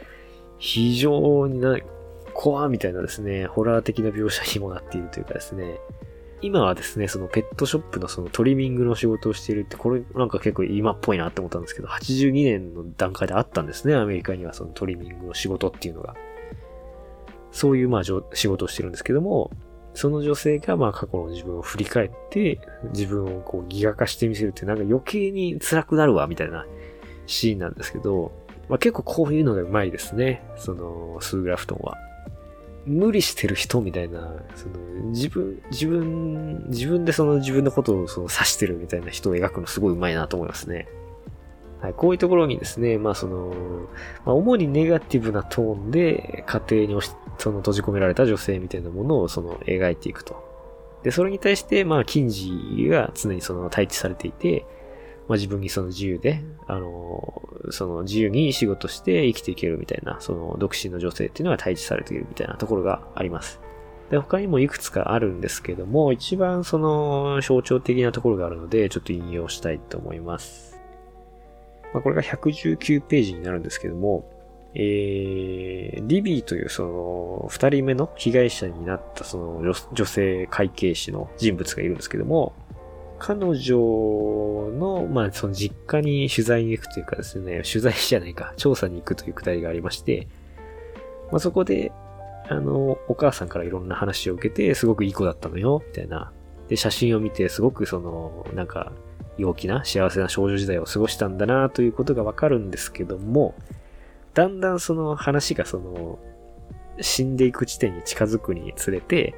[0.58, 1.78] 非常にな、
[2.32, 5.78] 怖みたいなですね、ホラー的な描写にもなっているというかですね、
[6.40, 16.14] 今はですね、そのペットショップのそのトリミングの仕事をしているって、これなんか結構今っぽいなって思ったんですけど、82年の段階であったんですね、アメリカにはそのトリミングの仕事っていうのが。
[17.54, 19.52] そういうまあ仕事をしてるんですけども、
[19.94, 22.58] その女性がまあ過去の自分を振り返って、
[22.92, 26.66] 自分をこうギガ化してみせるってなんか余計に辛くなるわ、みたいな
[27.26, 28.32] シーンなんですけど、
[28.68, 30.42] まあ、結構こういうのがうまいですね。
[30.56, 31.96] その、スーグラフトンは。
[32.86, 34.74] 無理してる人みたいな、その
[35.10, 40.88] 自分、自分、自分でその自分のことをその指してるみたいな人を描くのすごい上手いなと思いますね。
[41.84, 43.52] はい、こういうところにですね、まあその、
[44.24, 50.42] まあ、主にネガティブなトーンで家庭に押しその閉じ込められた女性みたいなものをその描いていくと。
[51.02, 54.64] で、それに対して、まあ、近似が常にその対峙されていて、
[55.28, 63.60] まあ、自分にその自由で、あの、その自由に仕事して生きていけるみたいな、その独身の女性っていうのが対峙されているみたいなところがあります。
[64.10, 70.73] で、他にもいくつかあるんですけども、一番その象徴的なところがあるので、ちょっと引用したいと思います。
[71.94, 74.28] まあ、これが119ページになるんですけども、
[74.74, 82.52] えー、リビーというその、二人目の被害者になったその女性会計士の人物がいるんですけども、
[83.20, 83.78] 彼女
[84.76, 90.26] の、まあ、その実家に取材に行くというかですね、取材じゃないか、調査に行くというくだりがありまして、
[91.30, 91.92] まあ、そこで、
[92.48, 96.32] あの、お母さんからいろんな話を受けて、すごくいい子だったのよ、みたいな。
[96.68, 98.92] で、写真を見て、すごくその、なんか、
[99.38, 103.54] 陽気な幸せな少女時代を過ごしたんだな、ということがわかるんですけども、
[104.34, 106.18] だんだんその話がその、
[107.00, 109.34] 死んでいく地点に近づくにつれて、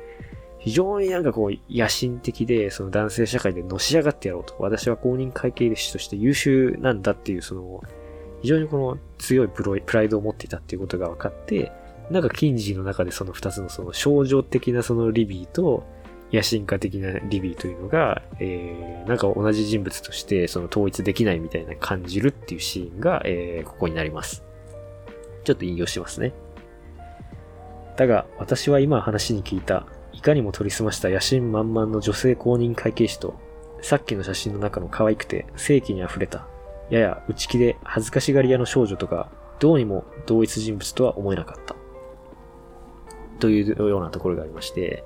[0.59, 4.56] 非常になんかこう、野心的で、その男性社会でのし上がってやろうと。
[4.59, 7.82] 私は公認会計士として優秀なんだっていう、その、
[8.42, 9.62] 非常にこの強いプ
[9.94, 11.72] ライドを持っていたっていうことが分かって、
[12.11, 15.85] なんか近似の中でその二つのその症状的なそのリビーと、
[16.32, 24.44] 野心家的なリビーというのが、えー、なんか同じ人物としてその統一できないみたいな感じるっていうシーンが、えー、ここになります。
[25.44, 26.32] ちょっと引用しますね。
[27.96, 33.38] だが、私は今話に聞いたいかにも取り澄ました野心満々の女性公認会計士と、
[33.80, 36.46] さっきの写真の中の可愛くて正気に溢れた、
[36.90, 41.76] やや内気で恥ずかしがり屋の少女とか、どうにも同一人物とは思えなかった。
[43.38, 45.04] というようなところがありまして、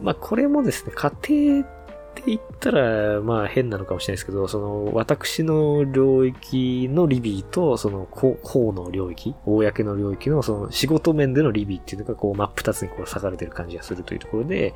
[0.00, 1.66] まあこれもですね、家庭っ
[2.14, 14.74] て言ったら、まあ変なのかもしれないですけど、その、私の領域のリビーと、その、公の領域、公の領域の、その、仕事面でのリビーっていうのが、こう、真っ二つにこう、裂かれてる感じがするというところで、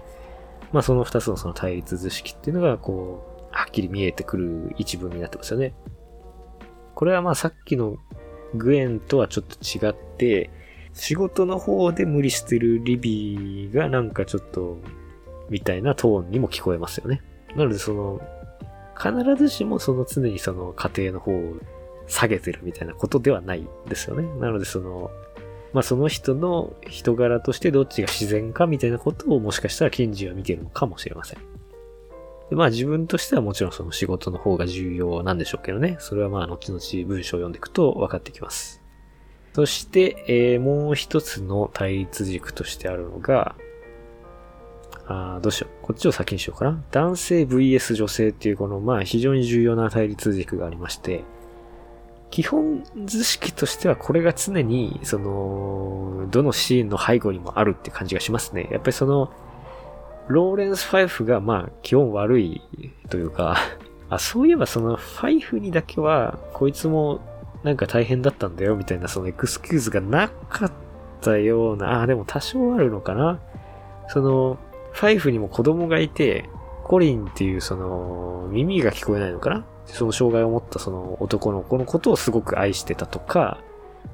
[0.73, 5.75] まあその二つのその対立図式っていうのが、こう、はっきり見えてくる一文になってますよね。
[6.95, 7.97] これはまあさっきの
[8.55, 10.51] グエンとはちょっと違って、
[10.93, 14.79] 仕事の方で無理してるリビーがなんかちょっと、
[15.51, 17.23] みたいなトーンにも聞こえますよね。
[17.57, 18.21] なのでその、
[18.97, 21.55] 必ずしもその常にその家庭の方を
[22.07, 24.23] 下げてるみたいなことではないですよね。
[24.41, 25.11] なのでその、
[25.73, 31.39] まあその人の人柄としてどっちが自然かみたいなことをもしかしたら検事は見てるのかもしれません。
[32.51, 35.97] でまあ自分としてはもちろんその仕事の方が重要なんでしょうけどね。
[36.01, 38.83] それはまあ後々文章を読んでいくと分かってきます。
[39.53, 43.57] そして、えー、もう一つの対立軸としてあるのが、
[45.13, 45.87] あどうしよう。
[45.87, 46.81] こっちを先にしようかな。
[46.93, 51.25] 男性 VS 女性っていうこの、まあ非常に重要な対立軸がありまして、
[52.31, 58.69] 基本図式としてはこれが常に、その、どのシーンの背後にもあるって感じがしますね。
[58.71, 59.33] やっぱりその、
[60.29, 62.63] ローレンス・ファイフがまあ基本悪い
[63.09, 63.57] というか、
[64.11, 67.21] あ、そういえばそのファイフにだけは、こいつも
[67.65, 70.73] なんか大変だったんだよみたいなそのエクスキューズがなかっ
[71.21, 73.41] たような、あ、でも多少あるのかな。
[74.09, 74.59] その、
[74.93, 76.49] ファイフにも子供がいて、
[76.85, 79.65] コリンっていうその耳が聞こえないのかな？
[79.87, 83.63] その障害を持ったその男の子のことをすごく愛してたとか、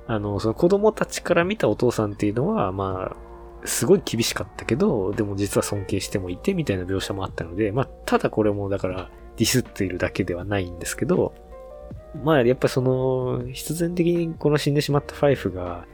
[0.07, 11.35] あの、その子供たちから見たお父さんっていうのは、まあ、すごい厳しかったけど、でも実は尊敬してもいてみたいな描写もあったので、まあ、ただこれもだからディスっているだけではないんですけど、
[12.23, 15.87] まあ、やっぱその、必然的にこの死んでしまったファイフが、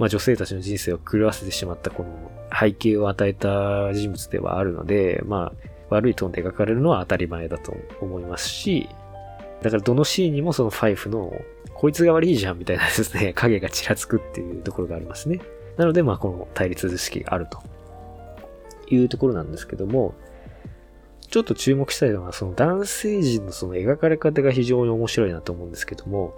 [0.00, 8.88] まあ女性たちの人生を狂わせてしまったこの背景を与えた人物ではあるので、まあ悪いトーンで描かれるのは当たり前だと思いますし、
[9.60, 11.34] だからどのシーンにもそのファイフの、
[11.74, 15.40] こいつが悪いじゃんみたいなですね、 影がちらつくっていうところがありますね。
[15.76, 17.60] なのでまあこの対立図式があると
[18.88, 20.14] いうところなんですけども、
[21.28, 26.34] ちょっと注目したいのは、その男性陣のその描かれ方が非常に面白いなと思うんですけども、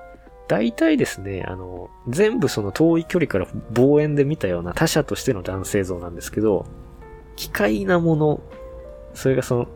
[0.49, 6.66] 大体ですね、あの、全部その遠い距離から望遠で見たような他者としての男性像なんですけど、
[7.36, 8.40] 奇怪なもの、
[9.14, 9.68] それがその、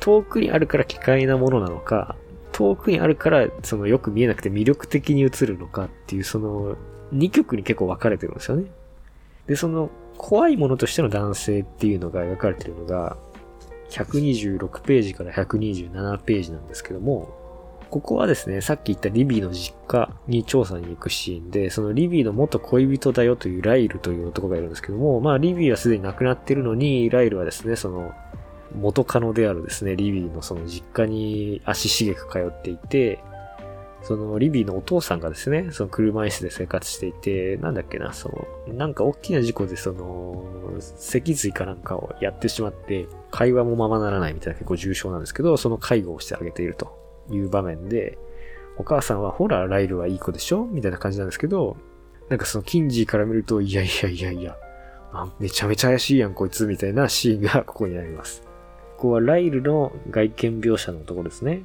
[0.00, 2.16] 遠くにあるから奇怪なものなのか、
[2.52, 6.76] 遠くにあるからそのよく見えなくて魅力的に映るのかっていうその、
[7.12, 8.64] 二極に結構分かれてるんですよね。
[9.46, 13.16] で、その、怖いものとしての男性っていうのが描かれてるのが、
[13.90, 17.43] 126ページから127ページなんですけども、
[17.94, 28.10] ここはですね、さっき言ったリビーの実家に調査に行くシーンで、そのリビーの元恋人だよというライルという男がいるんですけども、まあリビーはすでに亡くなってるのに、ライルはですね、その
[28.76, 33.20] 元カノであるですね、リビーのその実家に足しげく通っていて、
[34.02, 38.28] そのリビーのお父さんがですね、その車椅子で生活していて、なんだっけな、そ
[38.66, 40.44] の、なんか大きな事故でその、
[40.80, 47.03] 脊髄かなんかをやってしまって、会話もままならないみたいな結構重症なんですけど、その介護をしてあげていると。
[47.30, 48.18] いう場面で、
[48.76, 50.66] お母さんはほら、ライルはいい子でしょ？
[50.66, 51.76] みたいな感じなんですけど、
[52.28, 54.56] なんかそのキンジーから見ると、いやいやいやいや、
[55.38, 58.42] めちゃめちゃ怪しいやんこいつみたいなシーンがここにあります。
[58.96, 61.62] ここはライルの外見描写のところですね。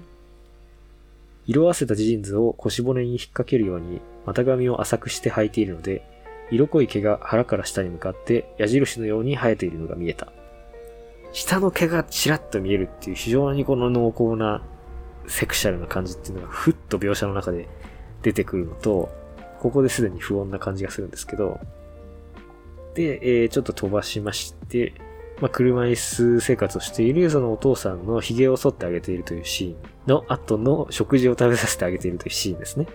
[1.48, 6.06] 色あせたジーンズを腰骨に引っ掛けるように股上を浅くして履いているので、
[6.52, 10.32] 色濃い毛が腹から下に向かって矢印のように生えているのが見えた。
[11.32, 14.64] 下の毛がちらっと見えるっていう非常にこの濃厚な
[15.30, 17.70] セクシャルな感じっていうのがふっと描写の中で
[18.22, 19.10] 出てくるのと、
[19.60, 21.60] ここですでに不穏な感じがするんですけど、
[22.96, 24.94] で、えー、ちょっと飛ばしまして、
[25.40, 29.76] まあ、車椅子生活をしているそのお父さんの髭を剃ってあげているというシーン
[30.06, 32.88] の後の食事を食べさせてあげているというシーンですね。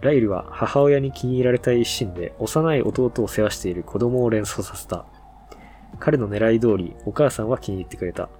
[0.00, 5.04] ライルは母親に気に入られたい一心で幼い弟を世話している子供を連想させた。
[5.98, 8.30] 彼の狙い通りお母さんは気に入ってくれた。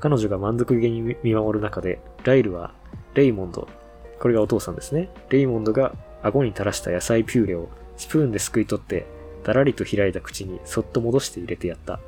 [0.00, 2.72] 彼女が満足げに見守る中で、ライルは
[3.14, 3.68] レイモンド、
[4.18, 5.10] これがお父さんですね。
[5.28, 9.06] レイモンドが顎に垂らした野菜ピューレをスプーンですくい取って、
[9.44, 12.00] だらりと開いた口にそっと戻して入れてやった。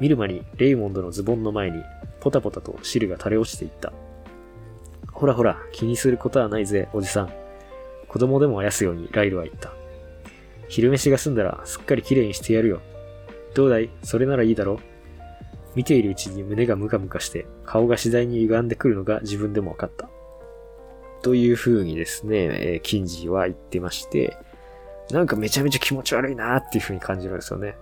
[0.00, 1.82] 見る間にレイモンドのズボンの前に
[2.20, 3.92] ポタポタと汁が垂れ落ちていった。
[5.12, 7.32] ほらほら、気にすることはないぜ、おじさん。
[8.08, 9.72] 子供でもあやすようにライルは言った。
[10.68, 12.80] 昼飯が済んだらすっかり綺麗にしてやるよ。
[13.54, 13.90] どうだい？
[14.02, 14.80] それならいいだろ
[15.74, 20.08] 見ているうちに胸がムカムカして顔が次第に歪んでくるのが自分でも分かった。
[21.22, 24.36] という風にですね、えー、キンジーは言ってまして、
[25.10, 27.76] なんかめちゃめちゃ気持ち悪いなーっていう風に感じるんですよね。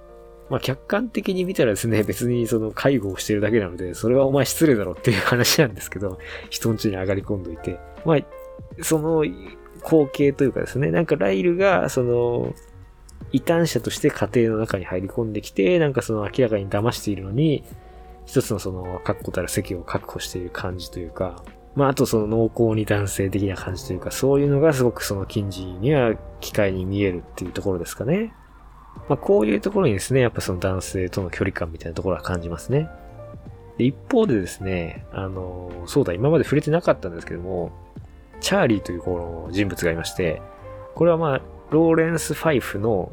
[0.51, 6.19] まあ、客観的に見たらですね、別にその介護をしてるだけなので、それはお前失礼だろっていう話なんですけど、
[6.49, 7.79] 人ん家に上がり込んどいて。
[8.05, 8.19] まあ、
[8.83, 9.25] その
[9.85, 12.55] 光景というかですね、なんかライルが、その、
[13.33, 17.65] 異端者として家庭の中に入り込んできて、なんかその明らかに騙しているのに、
[18.25, 21.43] 一つのその確固たる席を確保している感じというか、
[21.75, 28.33] まああとその濃厚に男性的な感じというか、そういうのがすごくその近似には機会に見えるっていうところですかね。
[29.09, 32.89] まあこういうところにですね、やっぱその男性との距離感みたいなところは感じますね。
[33.79, 37.71] で一方でですね、あの、そうだ、今まで触れてなかったんですけども、
[38.41, 40.43] チャーリーというこの人物がいまして、
[40.95, 41.41] これはまあ、
[41.71, 43.13] ローレンス・ファイフの、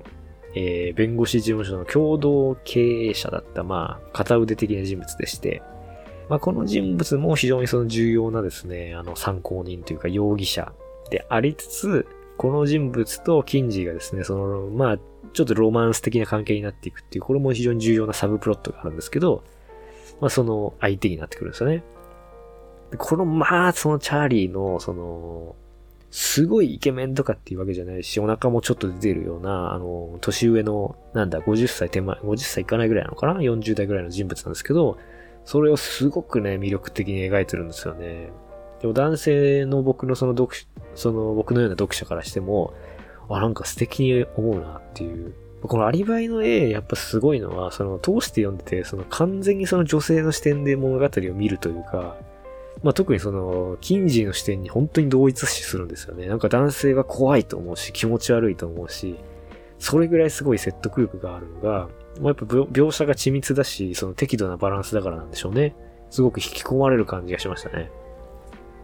[0.54, 5.62] えー、弁護士事務所の共同経営者だった、まあ、片腕的な人物でして、
[6.30, 10.72] まあ、この人物も非常にその重要なですね、あの、参考人というか容疑者
[11.10, 14.98] でありつつ、この人物とキンジーがですね、その、まあ、
[15.34, 19.44] ちょっとロマンス的な関係になっていくっていう、これも非常に重要なサブプロットがあるんですけど、
[20.22, 21.84] まあ、その相手になってくるんですよね。
[22.98, 25.56] この、まあ、そのチャーリーの、その、
[26.18, 34.98] すごいイケメンとかっていうわけじゃないし、お腹もちょっと出てるような、あの、年上の、なんだ、50歳手前、50歳いかないぐらいなのかな ?40 代ぐらいの人物なんですけど、
[35.44, 38.30] それをすごくね、魅力的に描いてるんですよね。
[38.80, 40.56] でも男性の僕のその読、
[40.96, 42.74] その僕のような読者からしても、
[43.28, 45.34] あ、なんか素敵に思うなっていう。
[45.64, 52.16] このアリバイの絵、やっぱすごいのは、その通して読んでて、その完全にその女性の視点で物語を見るというか、
[52.84, 56.28] まあ、特にその、キンジーの視点に本当に同一視するんですよね。
[56.28, 59.16] なんか男性が怖いと思うし、気持ち悪いと思うし、
[59.80, 61.90] それぐらいすごい説得力があるのが、
[62.22, 65.76] まあ、やっぱ描写が緻密だし、その適度なバランスだからなんでしょうね。
[66.10, 67.92] すごく引き込まれる感じがしましたね。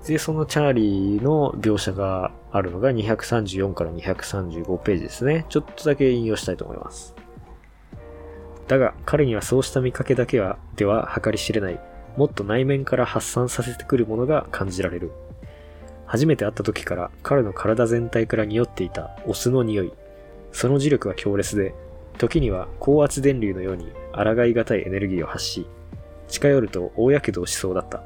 [0.05, 5.45] で、そのチャーリーの描写があるのが234から235ページですね。
[5.49, 7.15] ちょっとだけ引用したいと思います。
[8.67, 11.79] だが、彼にはそうした見かけだけは、では計り知れない
[12.18, 15.12] もっと内面から発散させてくるものが感じられる。
[16.05, 19.93] 初めて会った時から彼の体全体から匂っていたオスの匂い。
[20.51, 21.74] その磁力は強烈で、
[22.18, 25.66] 時には高圧電流のように抗いがたいエネルギーを発し、
[26.28, 28.03] 近寄ると大やけどをしそうだった。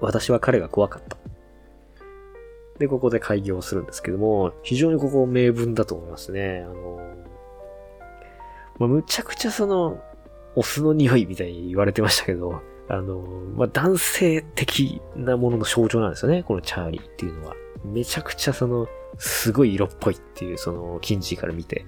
[0.00, 1.16] 私は彼が怖かった。
[2.78, 6.64] で、ここで開業するんですけども、非常にここ名文だと思いますね。
[6.64, 7.00] あの、
[8.78, 10.02] まあ、むちゃくちゃその、
[10.56, 13.18] オスの匂いみたいに言われてましたけど、あの、
[13.56, 16.42] まあ、男性的なものの象徴なんですよね。
[16.42, 17.54] このチャーリーっていうのは。
[17.84, 18.86] めちゃくちゃその、
[19.18, 21.86] すごい色っぽいっていう、その、キンジーから見て。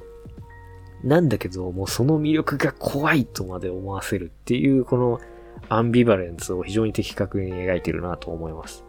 [1.03, 5.21] なんだけど、もうその魅力が怖いとまで思わせるっていう、この
[5.69, 8.85] アンビバレンスを非常に的確に描いてるなと思います。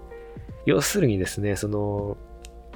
[0.66, 2.18] 要するにですね、その、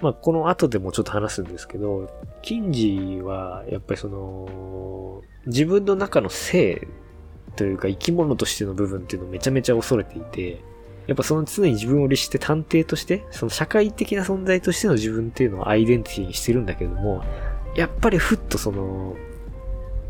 [0.02, 2.10] まあ、この後でもちょっと話すんですけど、
[2.42, 6.88] キンジは、やっぱりその、自分の中の性
[7.56, 10.64] というか生き物としての部分っていうのをめちゃめちゃ恐れていて、
[11.08, 17.24] やっぱその常に自分を律して探偵として、その社会的な存在としての自分っていうのをアイデンティティにしてるんだけれども、
[17.76, 19.16] やっぱりふっとその、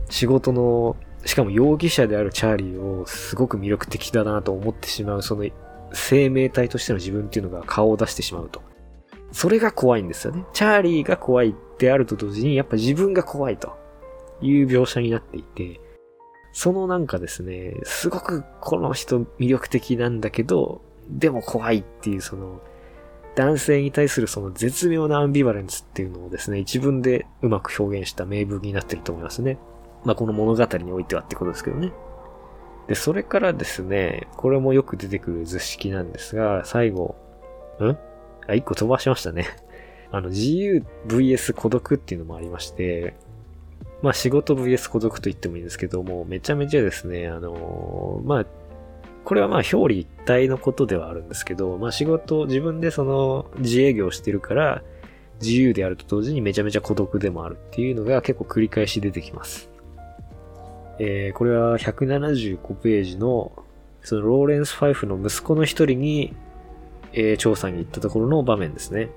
[0.10, 5.46] 仕事の、しかも容疑者であるチャーリーをすごく魅力的だなと思ってしまう、その
[5.94, 8.62] 生命体としての自分っていうのが顔を出してしまうと。
[9.32, 10.46] それが怖いんですよね。
[10.54, 13.76] チャーリーが怖いであると同時に、やっぱ自分が怖いと
[14.42, 15.80] いう描写になっていて、
[16.54, 22.62] そのなんかですね、すごくこの人魅力的なんだけど、でも怖いっていうその、
[23.36, 29.58] 男性に対するその絶妙なアンビバレンスっていうのをですね、一文でうまく表現した名文になってると思いますね。
[30.04, 31.94] まあこの物語においてはってことですけどね。
[32.88, 37.16] で、それからですね、これもよく出てくる図式なんですが、最後、
[37.80, 37.98] ん？
[38.48, 39.48] あ、一個飛ばしましたね。
[40.12, 43.16] あの、自由 VS 孤独っていうのもありまして、
[44.02, 48.46] まあ仕事 VS 孤独と言ってもいいんですけども、めちゃめちゃですね、あのまあ、
[49.24, 54.82] これはまあ表裏一体のことではあるんですけど、まあ仕事、自分でその自営業してるから、
[55.42, 59.70] 自由であると同時にめちゃめちゃ孤独でもあるっていうのが結構繰り返し出てきます。
[61.00, 63.52] えー、これは175ページの、
[64.04, 66.36] そのローレンス・ファイフの息子の一人に、
[67.14, 69.10] えー、調査に行ったところの場面ですね。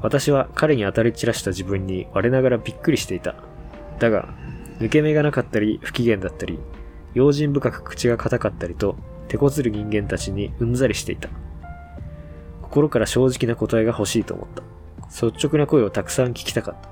[0.00, 3.34] 私は彼に当たり散らした自分に我ながらびっくりしていた。
[3.98, 4.28] だが、
[4.78, 6.58] 抜け目がなかったり、不機嫌だったり、
[7.14, 8.96] 用心深く口が硬かったりと、
[9.26, 11.28] 手こずる人間たちにうんざりしていた。
[12.62, 14.62] 心から正直な答えが欲しいと思った。
[15.26, 16.88] 率直な声をたくさん聞きたかった。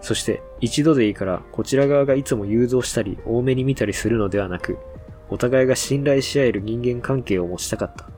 [0.00, 4.78] そして、一度でいいから、こちら側がいつも誘導したり、多めに見たりするのではなく、
[5.30, 8.08] お互いが信頼し合える人間関係を持ちたかった。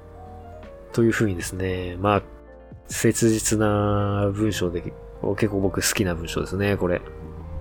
[0.93, 2.23] というふうにですね、まあ、
[2.91, 4.83] 切実な文章で、
[5.23, 7.01] 結構僕好きな文章ですね、これ。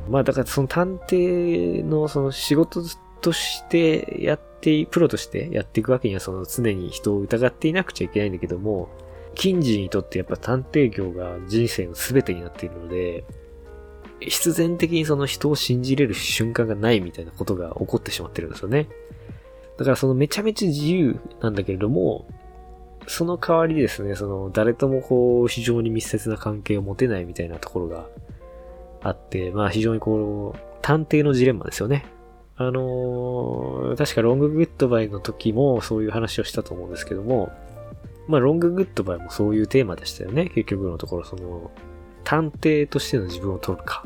[0.09, 2.81] まあだからその探偵のその仕事
[3.21, 8.89] としてやって、プロとしてやっていくわけにはその常に人を疑っていなくちゃいけないんだけども、
[9.35, 13.23] 近時にとってやっぱ探偵業が人生の全てになっているので、
[14.19, 18.89] 必然的にその人を信じれる瞬間がないみたいなことが起こってしまってるんですよね。
[19.77, 22.27] だからそのめちゃめちゃ自由なんだけれども、
[23.09, 28.05] その代わりですね、その、誰ともこう、非常に密接な関係を持てないみたいなところが
[29.01, 32.05] あって、まあ非常にこう、探偵のジレンマですよね。
[32.55, 37.51] あのー、確かロンググッドバイの時もそういう話をしたと思うんですけども、
[38.27, 40.45] まあロンググッドバイもそういうテーマでしたよね。
[40.49, 41.71] 結局のところ、その、
[42.23, 44.03] 探偵としての自分を取るか、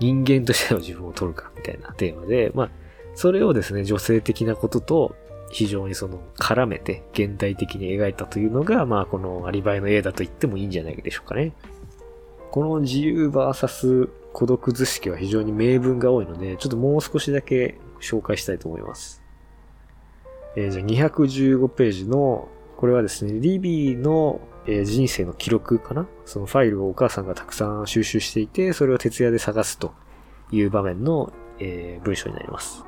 [0.00, 2.70] 人間としての自分を取るか、みたいなテーマで、まあ、
[3.14, 5.14] それをですね、女性的なことと、
[5.54, 11.52] 非常にその絡めて現代的に描いたというのが、まあこのアリバイの絵だと言ってもいいんじゃないでしょうかね。
[12.50, 19.22] この自由 VS 孤独図式は非常に名文が多いので、ちょっともう少しだけ紹介したいと思います。
[20.56, 26.08] えー、じゃあ215ページの、これはですね、リビーの、え、人生の記録かな？
[26.24, 29.94] そのファイルをお母さんがたくさん収集していて、それを徹夜で探すと
[30.50, 32.84] いう場面の、えー、文章になります。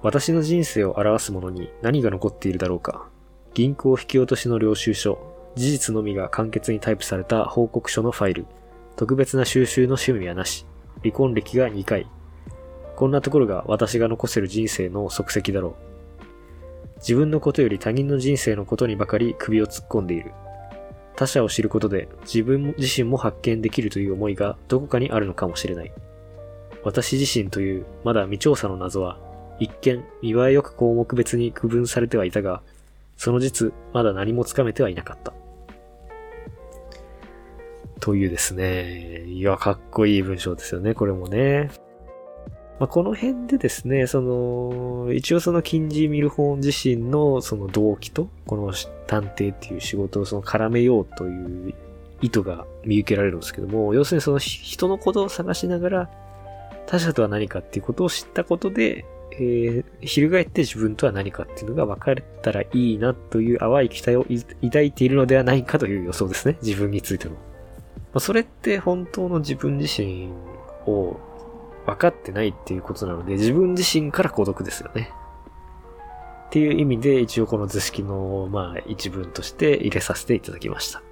[0.00, 3.08] 私の人生を表すものに何が残っているだろうか。
[3.54, 5.18] 銀行引き落としの領収書、
[5.56, 8.46] 事実のみが簡潔にタイプされた報告書のファイル、
[8.96, 10.66] 特別な収集の趣味はなし、
[11.02, 12.06] 離婚歴が2回。
[12.94, 15.88] こんなところが私が残せる人生の足跡だろう。
[16.98, 20.32] 自分のことより他人の人生のことにばかり首を突っ込んでいる。
[21.16, 25.92] 他者を知ることで自分自身も発見できるという思いがどこかにあるのかもしれない。
[26.84, 29.18] 私自身というまだ未調査の謎は
[29.58, 32.62] 一見、見栄えよく項目別に区分されてはいたが、
[33.16, 35.32] その実、まだ何もつかめてはいなかった。
[38.00, 39.24] というですね。
[39.24, 41.70] いや、かっこいい文章ですよね、これもね。
[42.78, 48.72] まあ、この辺でですね、その、一応そのキンジー・ミルホーン自身のその動機と、この
[49.08, 51.74] 探偵っていう仕事をその絡めようという
[52.20, 56.10] 意図が見受けられるんですけども、要するにその人のことを探しながら、
[56.86, 59.04] 他者とは何かっていうことを知ったことで、
[59.40, 64.26] えー、翻って自分とは何かっていうのが分かれたらいいなという淡い期待を
[64.62, 66.58] 抱いているのではないかという予想ですね。
[66.62, 67.32] 自分についての。
[67.32, 67.38] ま
[68.14, 70.30] あ、それって本当の自分自身
[70.86, 71.20] を
[71.86, 75.12] 分かってないっていうことなので、自分自身から孤独ですよね。
[76.48, 81.02] っていう意味で一応この図式のまあ一文として入れさせていただきました。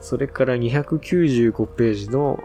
[0.00, 2.42] それから295ページの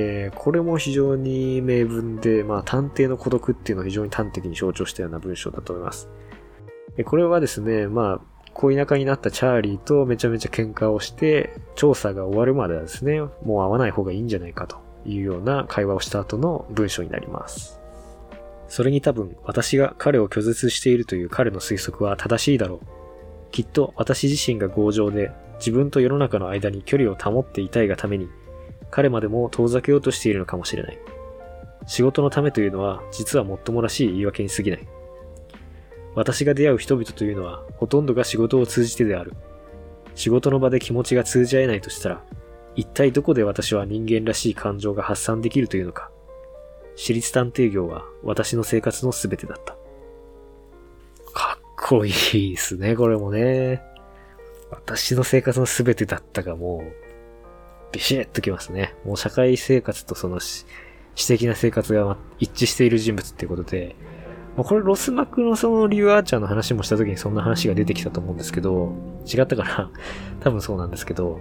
[0.00, 6.08] えー、これも非常に名文で、まあ、探偵の孤独っていうのを非常に端的に象徴したような文章だと思います。
[7.04, 17.80] これはですね、まあ、恋仲になったチャーリーとめちゃめちゃ喧嘩をして、調査が終わるまではですね、もう会わない方がいいんじゃないかというような会話をした後の文章になります。
[18.68, 22.86] それに多分私が彼を拒絶しているという彼の推測は正しいだろう。
[23.50, 28.28] きっと私自身が強情で自分と世の中の間に距離を保っていたいがために
[28.90, 30.98] 彼までも遠ざけようとしているのかもしれない。
[31.86, 34.88] 仕事のためというのは実はもっともらしい言い訳に過ぎない。
[36.14, 39.34] 私が出会う人々というのはほとんどが仕事を通じてである。
[40.14, 42.24] 仕事の場で気持ちが通じ合えないとしたら、
[42.74, 46.10] 一体どこで私は人間らしい感情が発散できるというのか。
[46.96, 49.74] 私立探偵業は私の生活の全てだった。
[51.32, 53.80] かっこいいですね、これもね。
[54.70, 57.07] 私の生活の全てだったがもう、
[57.92, 58.94] ビシッときますね。
[59.04, 60.64] もう社会生活とその私
[61.26, 63.96] 的な生活が一致している人物っていうことで、
[64.56, 68.92] まあ、これロスマクのそのリュウアーチャーの話もした時にそんな話が出てきたと思うんですけど、
[69.26, 69.90] 違ったかな
[70.40, 71.40] 多分そうなんですけど、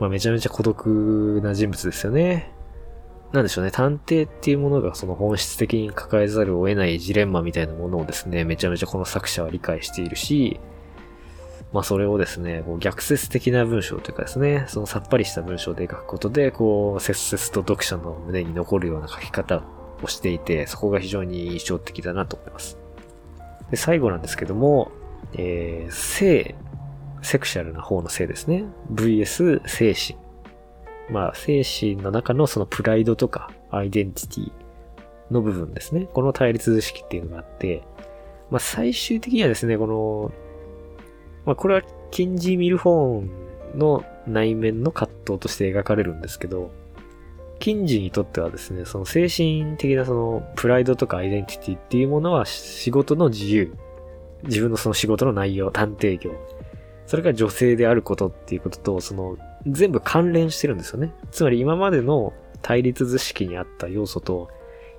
[0.00, 2.52] まあ、めちゃめちゃ孤独な人物ですよね。
[3.32, 3.70] なんでしょうね。
[3.70, 10.60] 探偵っていうものがその本質的に抱えざるを得ないジレンマみたいなものをですね、めちゃめちゃこの作者は理解しているし、
[11.76, 19.62] まあそれをですね、こう逆説的な文章というかですね、そのさっぱりした文章で書くことで、こう、切々と読者の胸に残るような書き方
[20.02, 22.78] をしていて、そこが非常に印象的だなと思います。
[23.70, 24.90] で、最後なんですけども、
[25.34, 26.54] えー、性、
[27.20, 28.64] セクシャルな方の性ですね。
[28.94, 30.18] vs 精神。
[31.10, 34.52] まあ、精神の中のそのプライドとかアイデンティティ
[35.30, 36.08] の部分ですね。
[36.14, 37.82] この対立図式っていうのがあって、
[38.50, 40.45] まあ最終的にはですね、この、
[41.46, 46.70] まあこれはキンジ・ミルフォーンの内面の葛藤として描かれるんですけど、
[47.58, 53.74] キンジにとってはですね、その精神的なそのプライドとかアイデンティティっていうものは仕事の自由。
[54.42, 56.32] 自分のその仕事の内容、探偵業。
[57.06, 61.14] それが女性であることっていうことと、その全部関連してるんですよね。
[61.30, 62.32] つまり今までの
[62.62, 64.48] 対立図式にあった要素と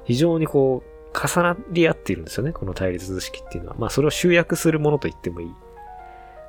[0.06, 2.54] 非常にこう重なり合っているんですよね。
[2.54, 3.76] この対立図式っていうのは。
[3.78, 5.48] まあそれを集約するものと言ってもいい。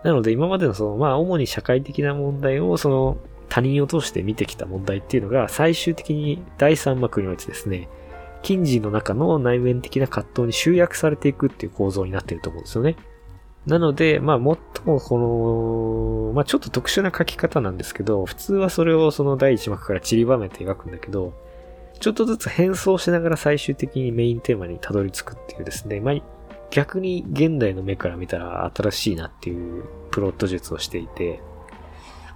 [0.04, 3.18] なので今までのそのまあ主に社会的な問題をその
[3.48, 7.88] 他人を通して見てきた問題っていうのが最終的に第三幕においてですね、
[8.42, 12.96] 近人の中の内面的な葛藤に集約されていくっていう構造になってると思うんですよね。
[13.66, 14.46] なので、まあ、最
[14.86, 21.34] もこの、まあ、ちょっと特殊な書き方なんですけど、普通はそれをその第一幕から散りばめて描くんだけど、
[22.00, 26.14] ちょっとずつ変装しながら最終的にメインテーマにたどり着くっていうですね、まあ、
[26.70, 31.40] 逆に現代の目から見たら新しいなっていうプロット術をしていて、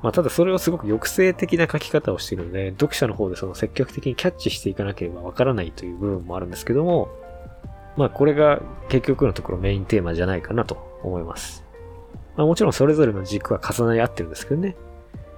[0.02, 7.08] まあ、ただそれをすごく抑制的な書き方をしているので、読者の方でその積極的にキャッチしていかなければわからないという部分もあるんですけども、
[7.96, 11.64] まあこれが結局のところメインテーマじゃないかなと思います。
[12.36, 14.74] まあもちろんそれぞれの軸は重なり合ってるんですけどね。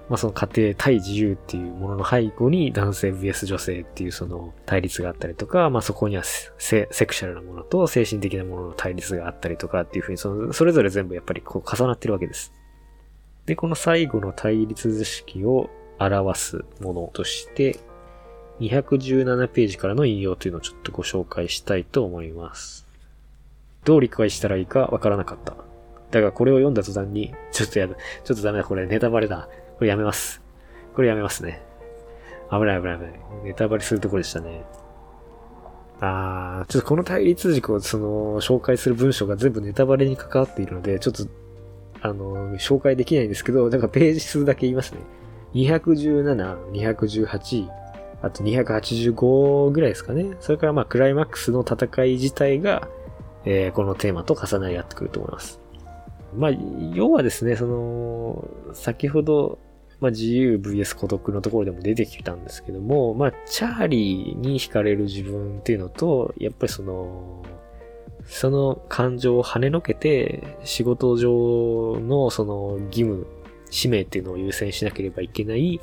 [0.08, 12.52] まあその家庭対自由っていうものの背後に男性 vs 女性っていうその対立があったりとか、まあそこにはセクシャルなものと精神的なものの対立があったりとかっていうふうにその、それぞれ全部やっぱりこう重なってるわけです。
[13.46, 17.78] で、この最後の対立図式を表すものとして、
[18.60, 22.86] 217ページからの引用というのをちょっとご紹介したいと思います。
[23.84, 25.56] どう理解したらいいかわからなかった。
[26.10, 29.48] だがこれを読んだ途端に、ちょっとやだ、ちょっとダメだ、これネタバレだ。
[29.78, 30.42] これやめます。
[30.94, 31.62] これやめますね。
[32.50, 33.20] 危ない危ない危ない。
[33.44, 34.64] ネタバレするところでしたね。
[36.00, 41.24] あー、ちょっとこの対立軸をその、紹介する文章が全部ネタバレに関わっているので、ちょっと
[42.04, 45.00] あの、紹介できないんですけど、なんかページ数だけ言いますね。
[45.54, 47.68] 217、218、
[48.20, 50.36] あと285ぐらいですかね。
[50.40, 52.88] それからまあクライマックスの戦い自体が、
[53.46, 55.63] えー、このテーマと重なり合ってくると思います。
[56.36, 56.50] まあ、
[56.92, 59.58] 要はですね、その、先ほど、
[60.00, 67.42] まあ、自由 VS 孤独のところでも出てきたんですけども、まあ、チャーリーに惹かれる自分っていうのと、やっぱりその、
[68.26, 73.26] その感情を跳ねのけて、仕事上のその義務、
[73.70, 75.80] 使命っていうのを優先しなければいけない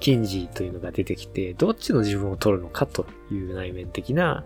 [0.00, 4.44] 禁じというのが出てきて、どっちの自分を取るのかという内面的な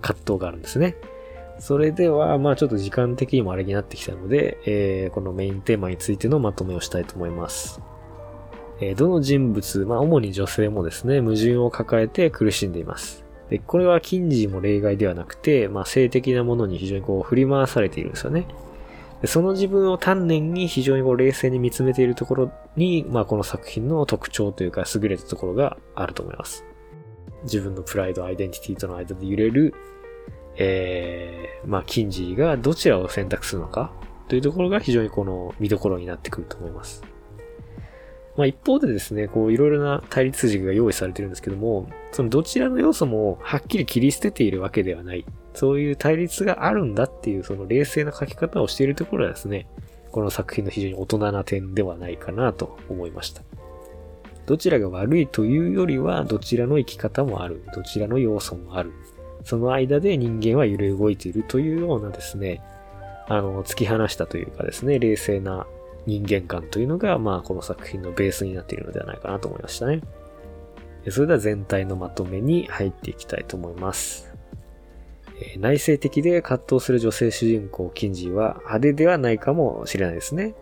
[0.00, 0.96] 葛藤があるんですね。
[1.62, 7.80] それでは、まあちょっと時間的にもあれになってきたので、えー、このメインテーマについてのまとめをしたいと思います。
[8.80, 13.24] えー、どの人物、まあ主に女性もですね、矛盾を抱えて苦しんでいます。
[13.48, 18.48] で、これは近似も例外ではなくて、まあ、性的なものに非常にこう振り回されているんですよね。
[19.20, 26.64] でその自分を丹念に非常にこう冷静に見つめているところに、まあ、この作品の特徴というか優れたところがあると思います。
[27.44, 29.74] 自分のプライド、アイデンティティとの間で揺れる、
[30.56, 33.92] えー、まあ、キンジーがどちらを選択するのか
[34.28, 37.02] というところが非常にこの見どころになってくると思います。
[38.36, 45.24] まあ一方でですね、こういろいろな対立軸が用意されてるんですけども、そのどちらの要素もはっきり切り捨てているわけではない。
[45.54, 49.66] そういう対立があるんだっていうその冷静な書き方をしているところはですね、
[50.10, 53.42] この作品の非常に大人な点ではないかなと思いました。
[54.46, 57.64] どちらが悪いというよりは、どちらの生き方もある。
[57.74, 58.92] どちらの要素もある。
[59.44, 62.62] その間で人間は揺れ動いているというようなですね、
[63.28, 65.66] あの、突き放したというかですね、冷静な
[66.06, 70.00] 人間観というのが、まあ、この作品のベースになっているのではないかなと思いましたね。
[71.08, 74.32] それでは全体のまとめに入っていきたいと思います。
[75.58, 80.54] 内省的で葛藤する女性主人公、キンジーは派手ではないかもしれないですね。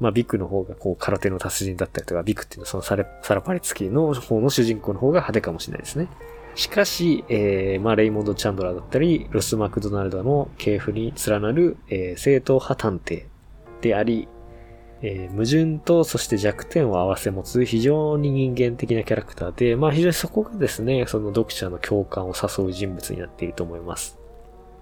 [0.00, 6.08] まあ、ビクの方がこう空手の達人だったりとか、ビクっていうのはそのサラサラパリツキの方の主人公の方が派手かもしれないですね。
[6.54, 13.24] しかし、えー、まあ、レイモンド・チャンドラーだったり、ロス・マクドナルドの系譜に連なる、えー、正統派探偵
[13.80, 14.28] であり、
[15.00, 24.18] えー、矛盾とそして弱点を合わせ持つ非常に人間的なキャラクターで、まあ非常にそこがですね、その読者の共感を誘う人物になっていると思います。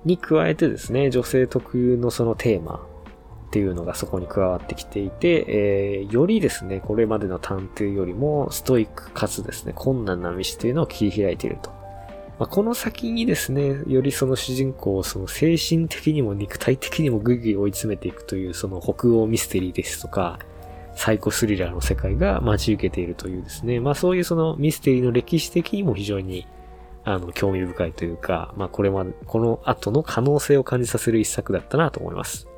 [0.05, 2.87] に加えてですね、女性特有のそのテーマ
[3.51, 11.71] っていうのがそこに加わってきていて、えー、よりですね、これまでの探偵よりもストイックかつですね、困難な道というのを切り開いていると。
[12.39, 20.39] まあ、この先にですね、よりその主人公をその精神的にも肉体的にもぐいぐい追い詰めていくというその北欧ミステリーですとか、
[20.95, 26.47] サイコスリラーの世界が待ち受けているというですね、まあそういうそのミステリーの歴史的にも非常に
[27.03, 32.50] あの興味深いというか、まあこれまで、この後の可能性を感じさせる一作だったなと思います。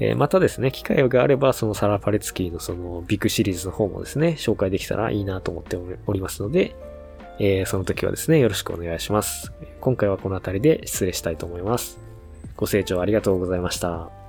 [0.00, 5.76] えー、またですね、機会があれば、そのサラ・パレツキーのそのビッグシリーズの方もですね、紹介できたらいいなと思って
[6.06, 6.74] おりますので、
[7.38, 9.52] えー、その時はですね、よろしくお願いします。
[9.80, 11.98] 今回はこの辺りで失礼したいと思います。
[12.56, 14.19] ご清聴ありがとうございました。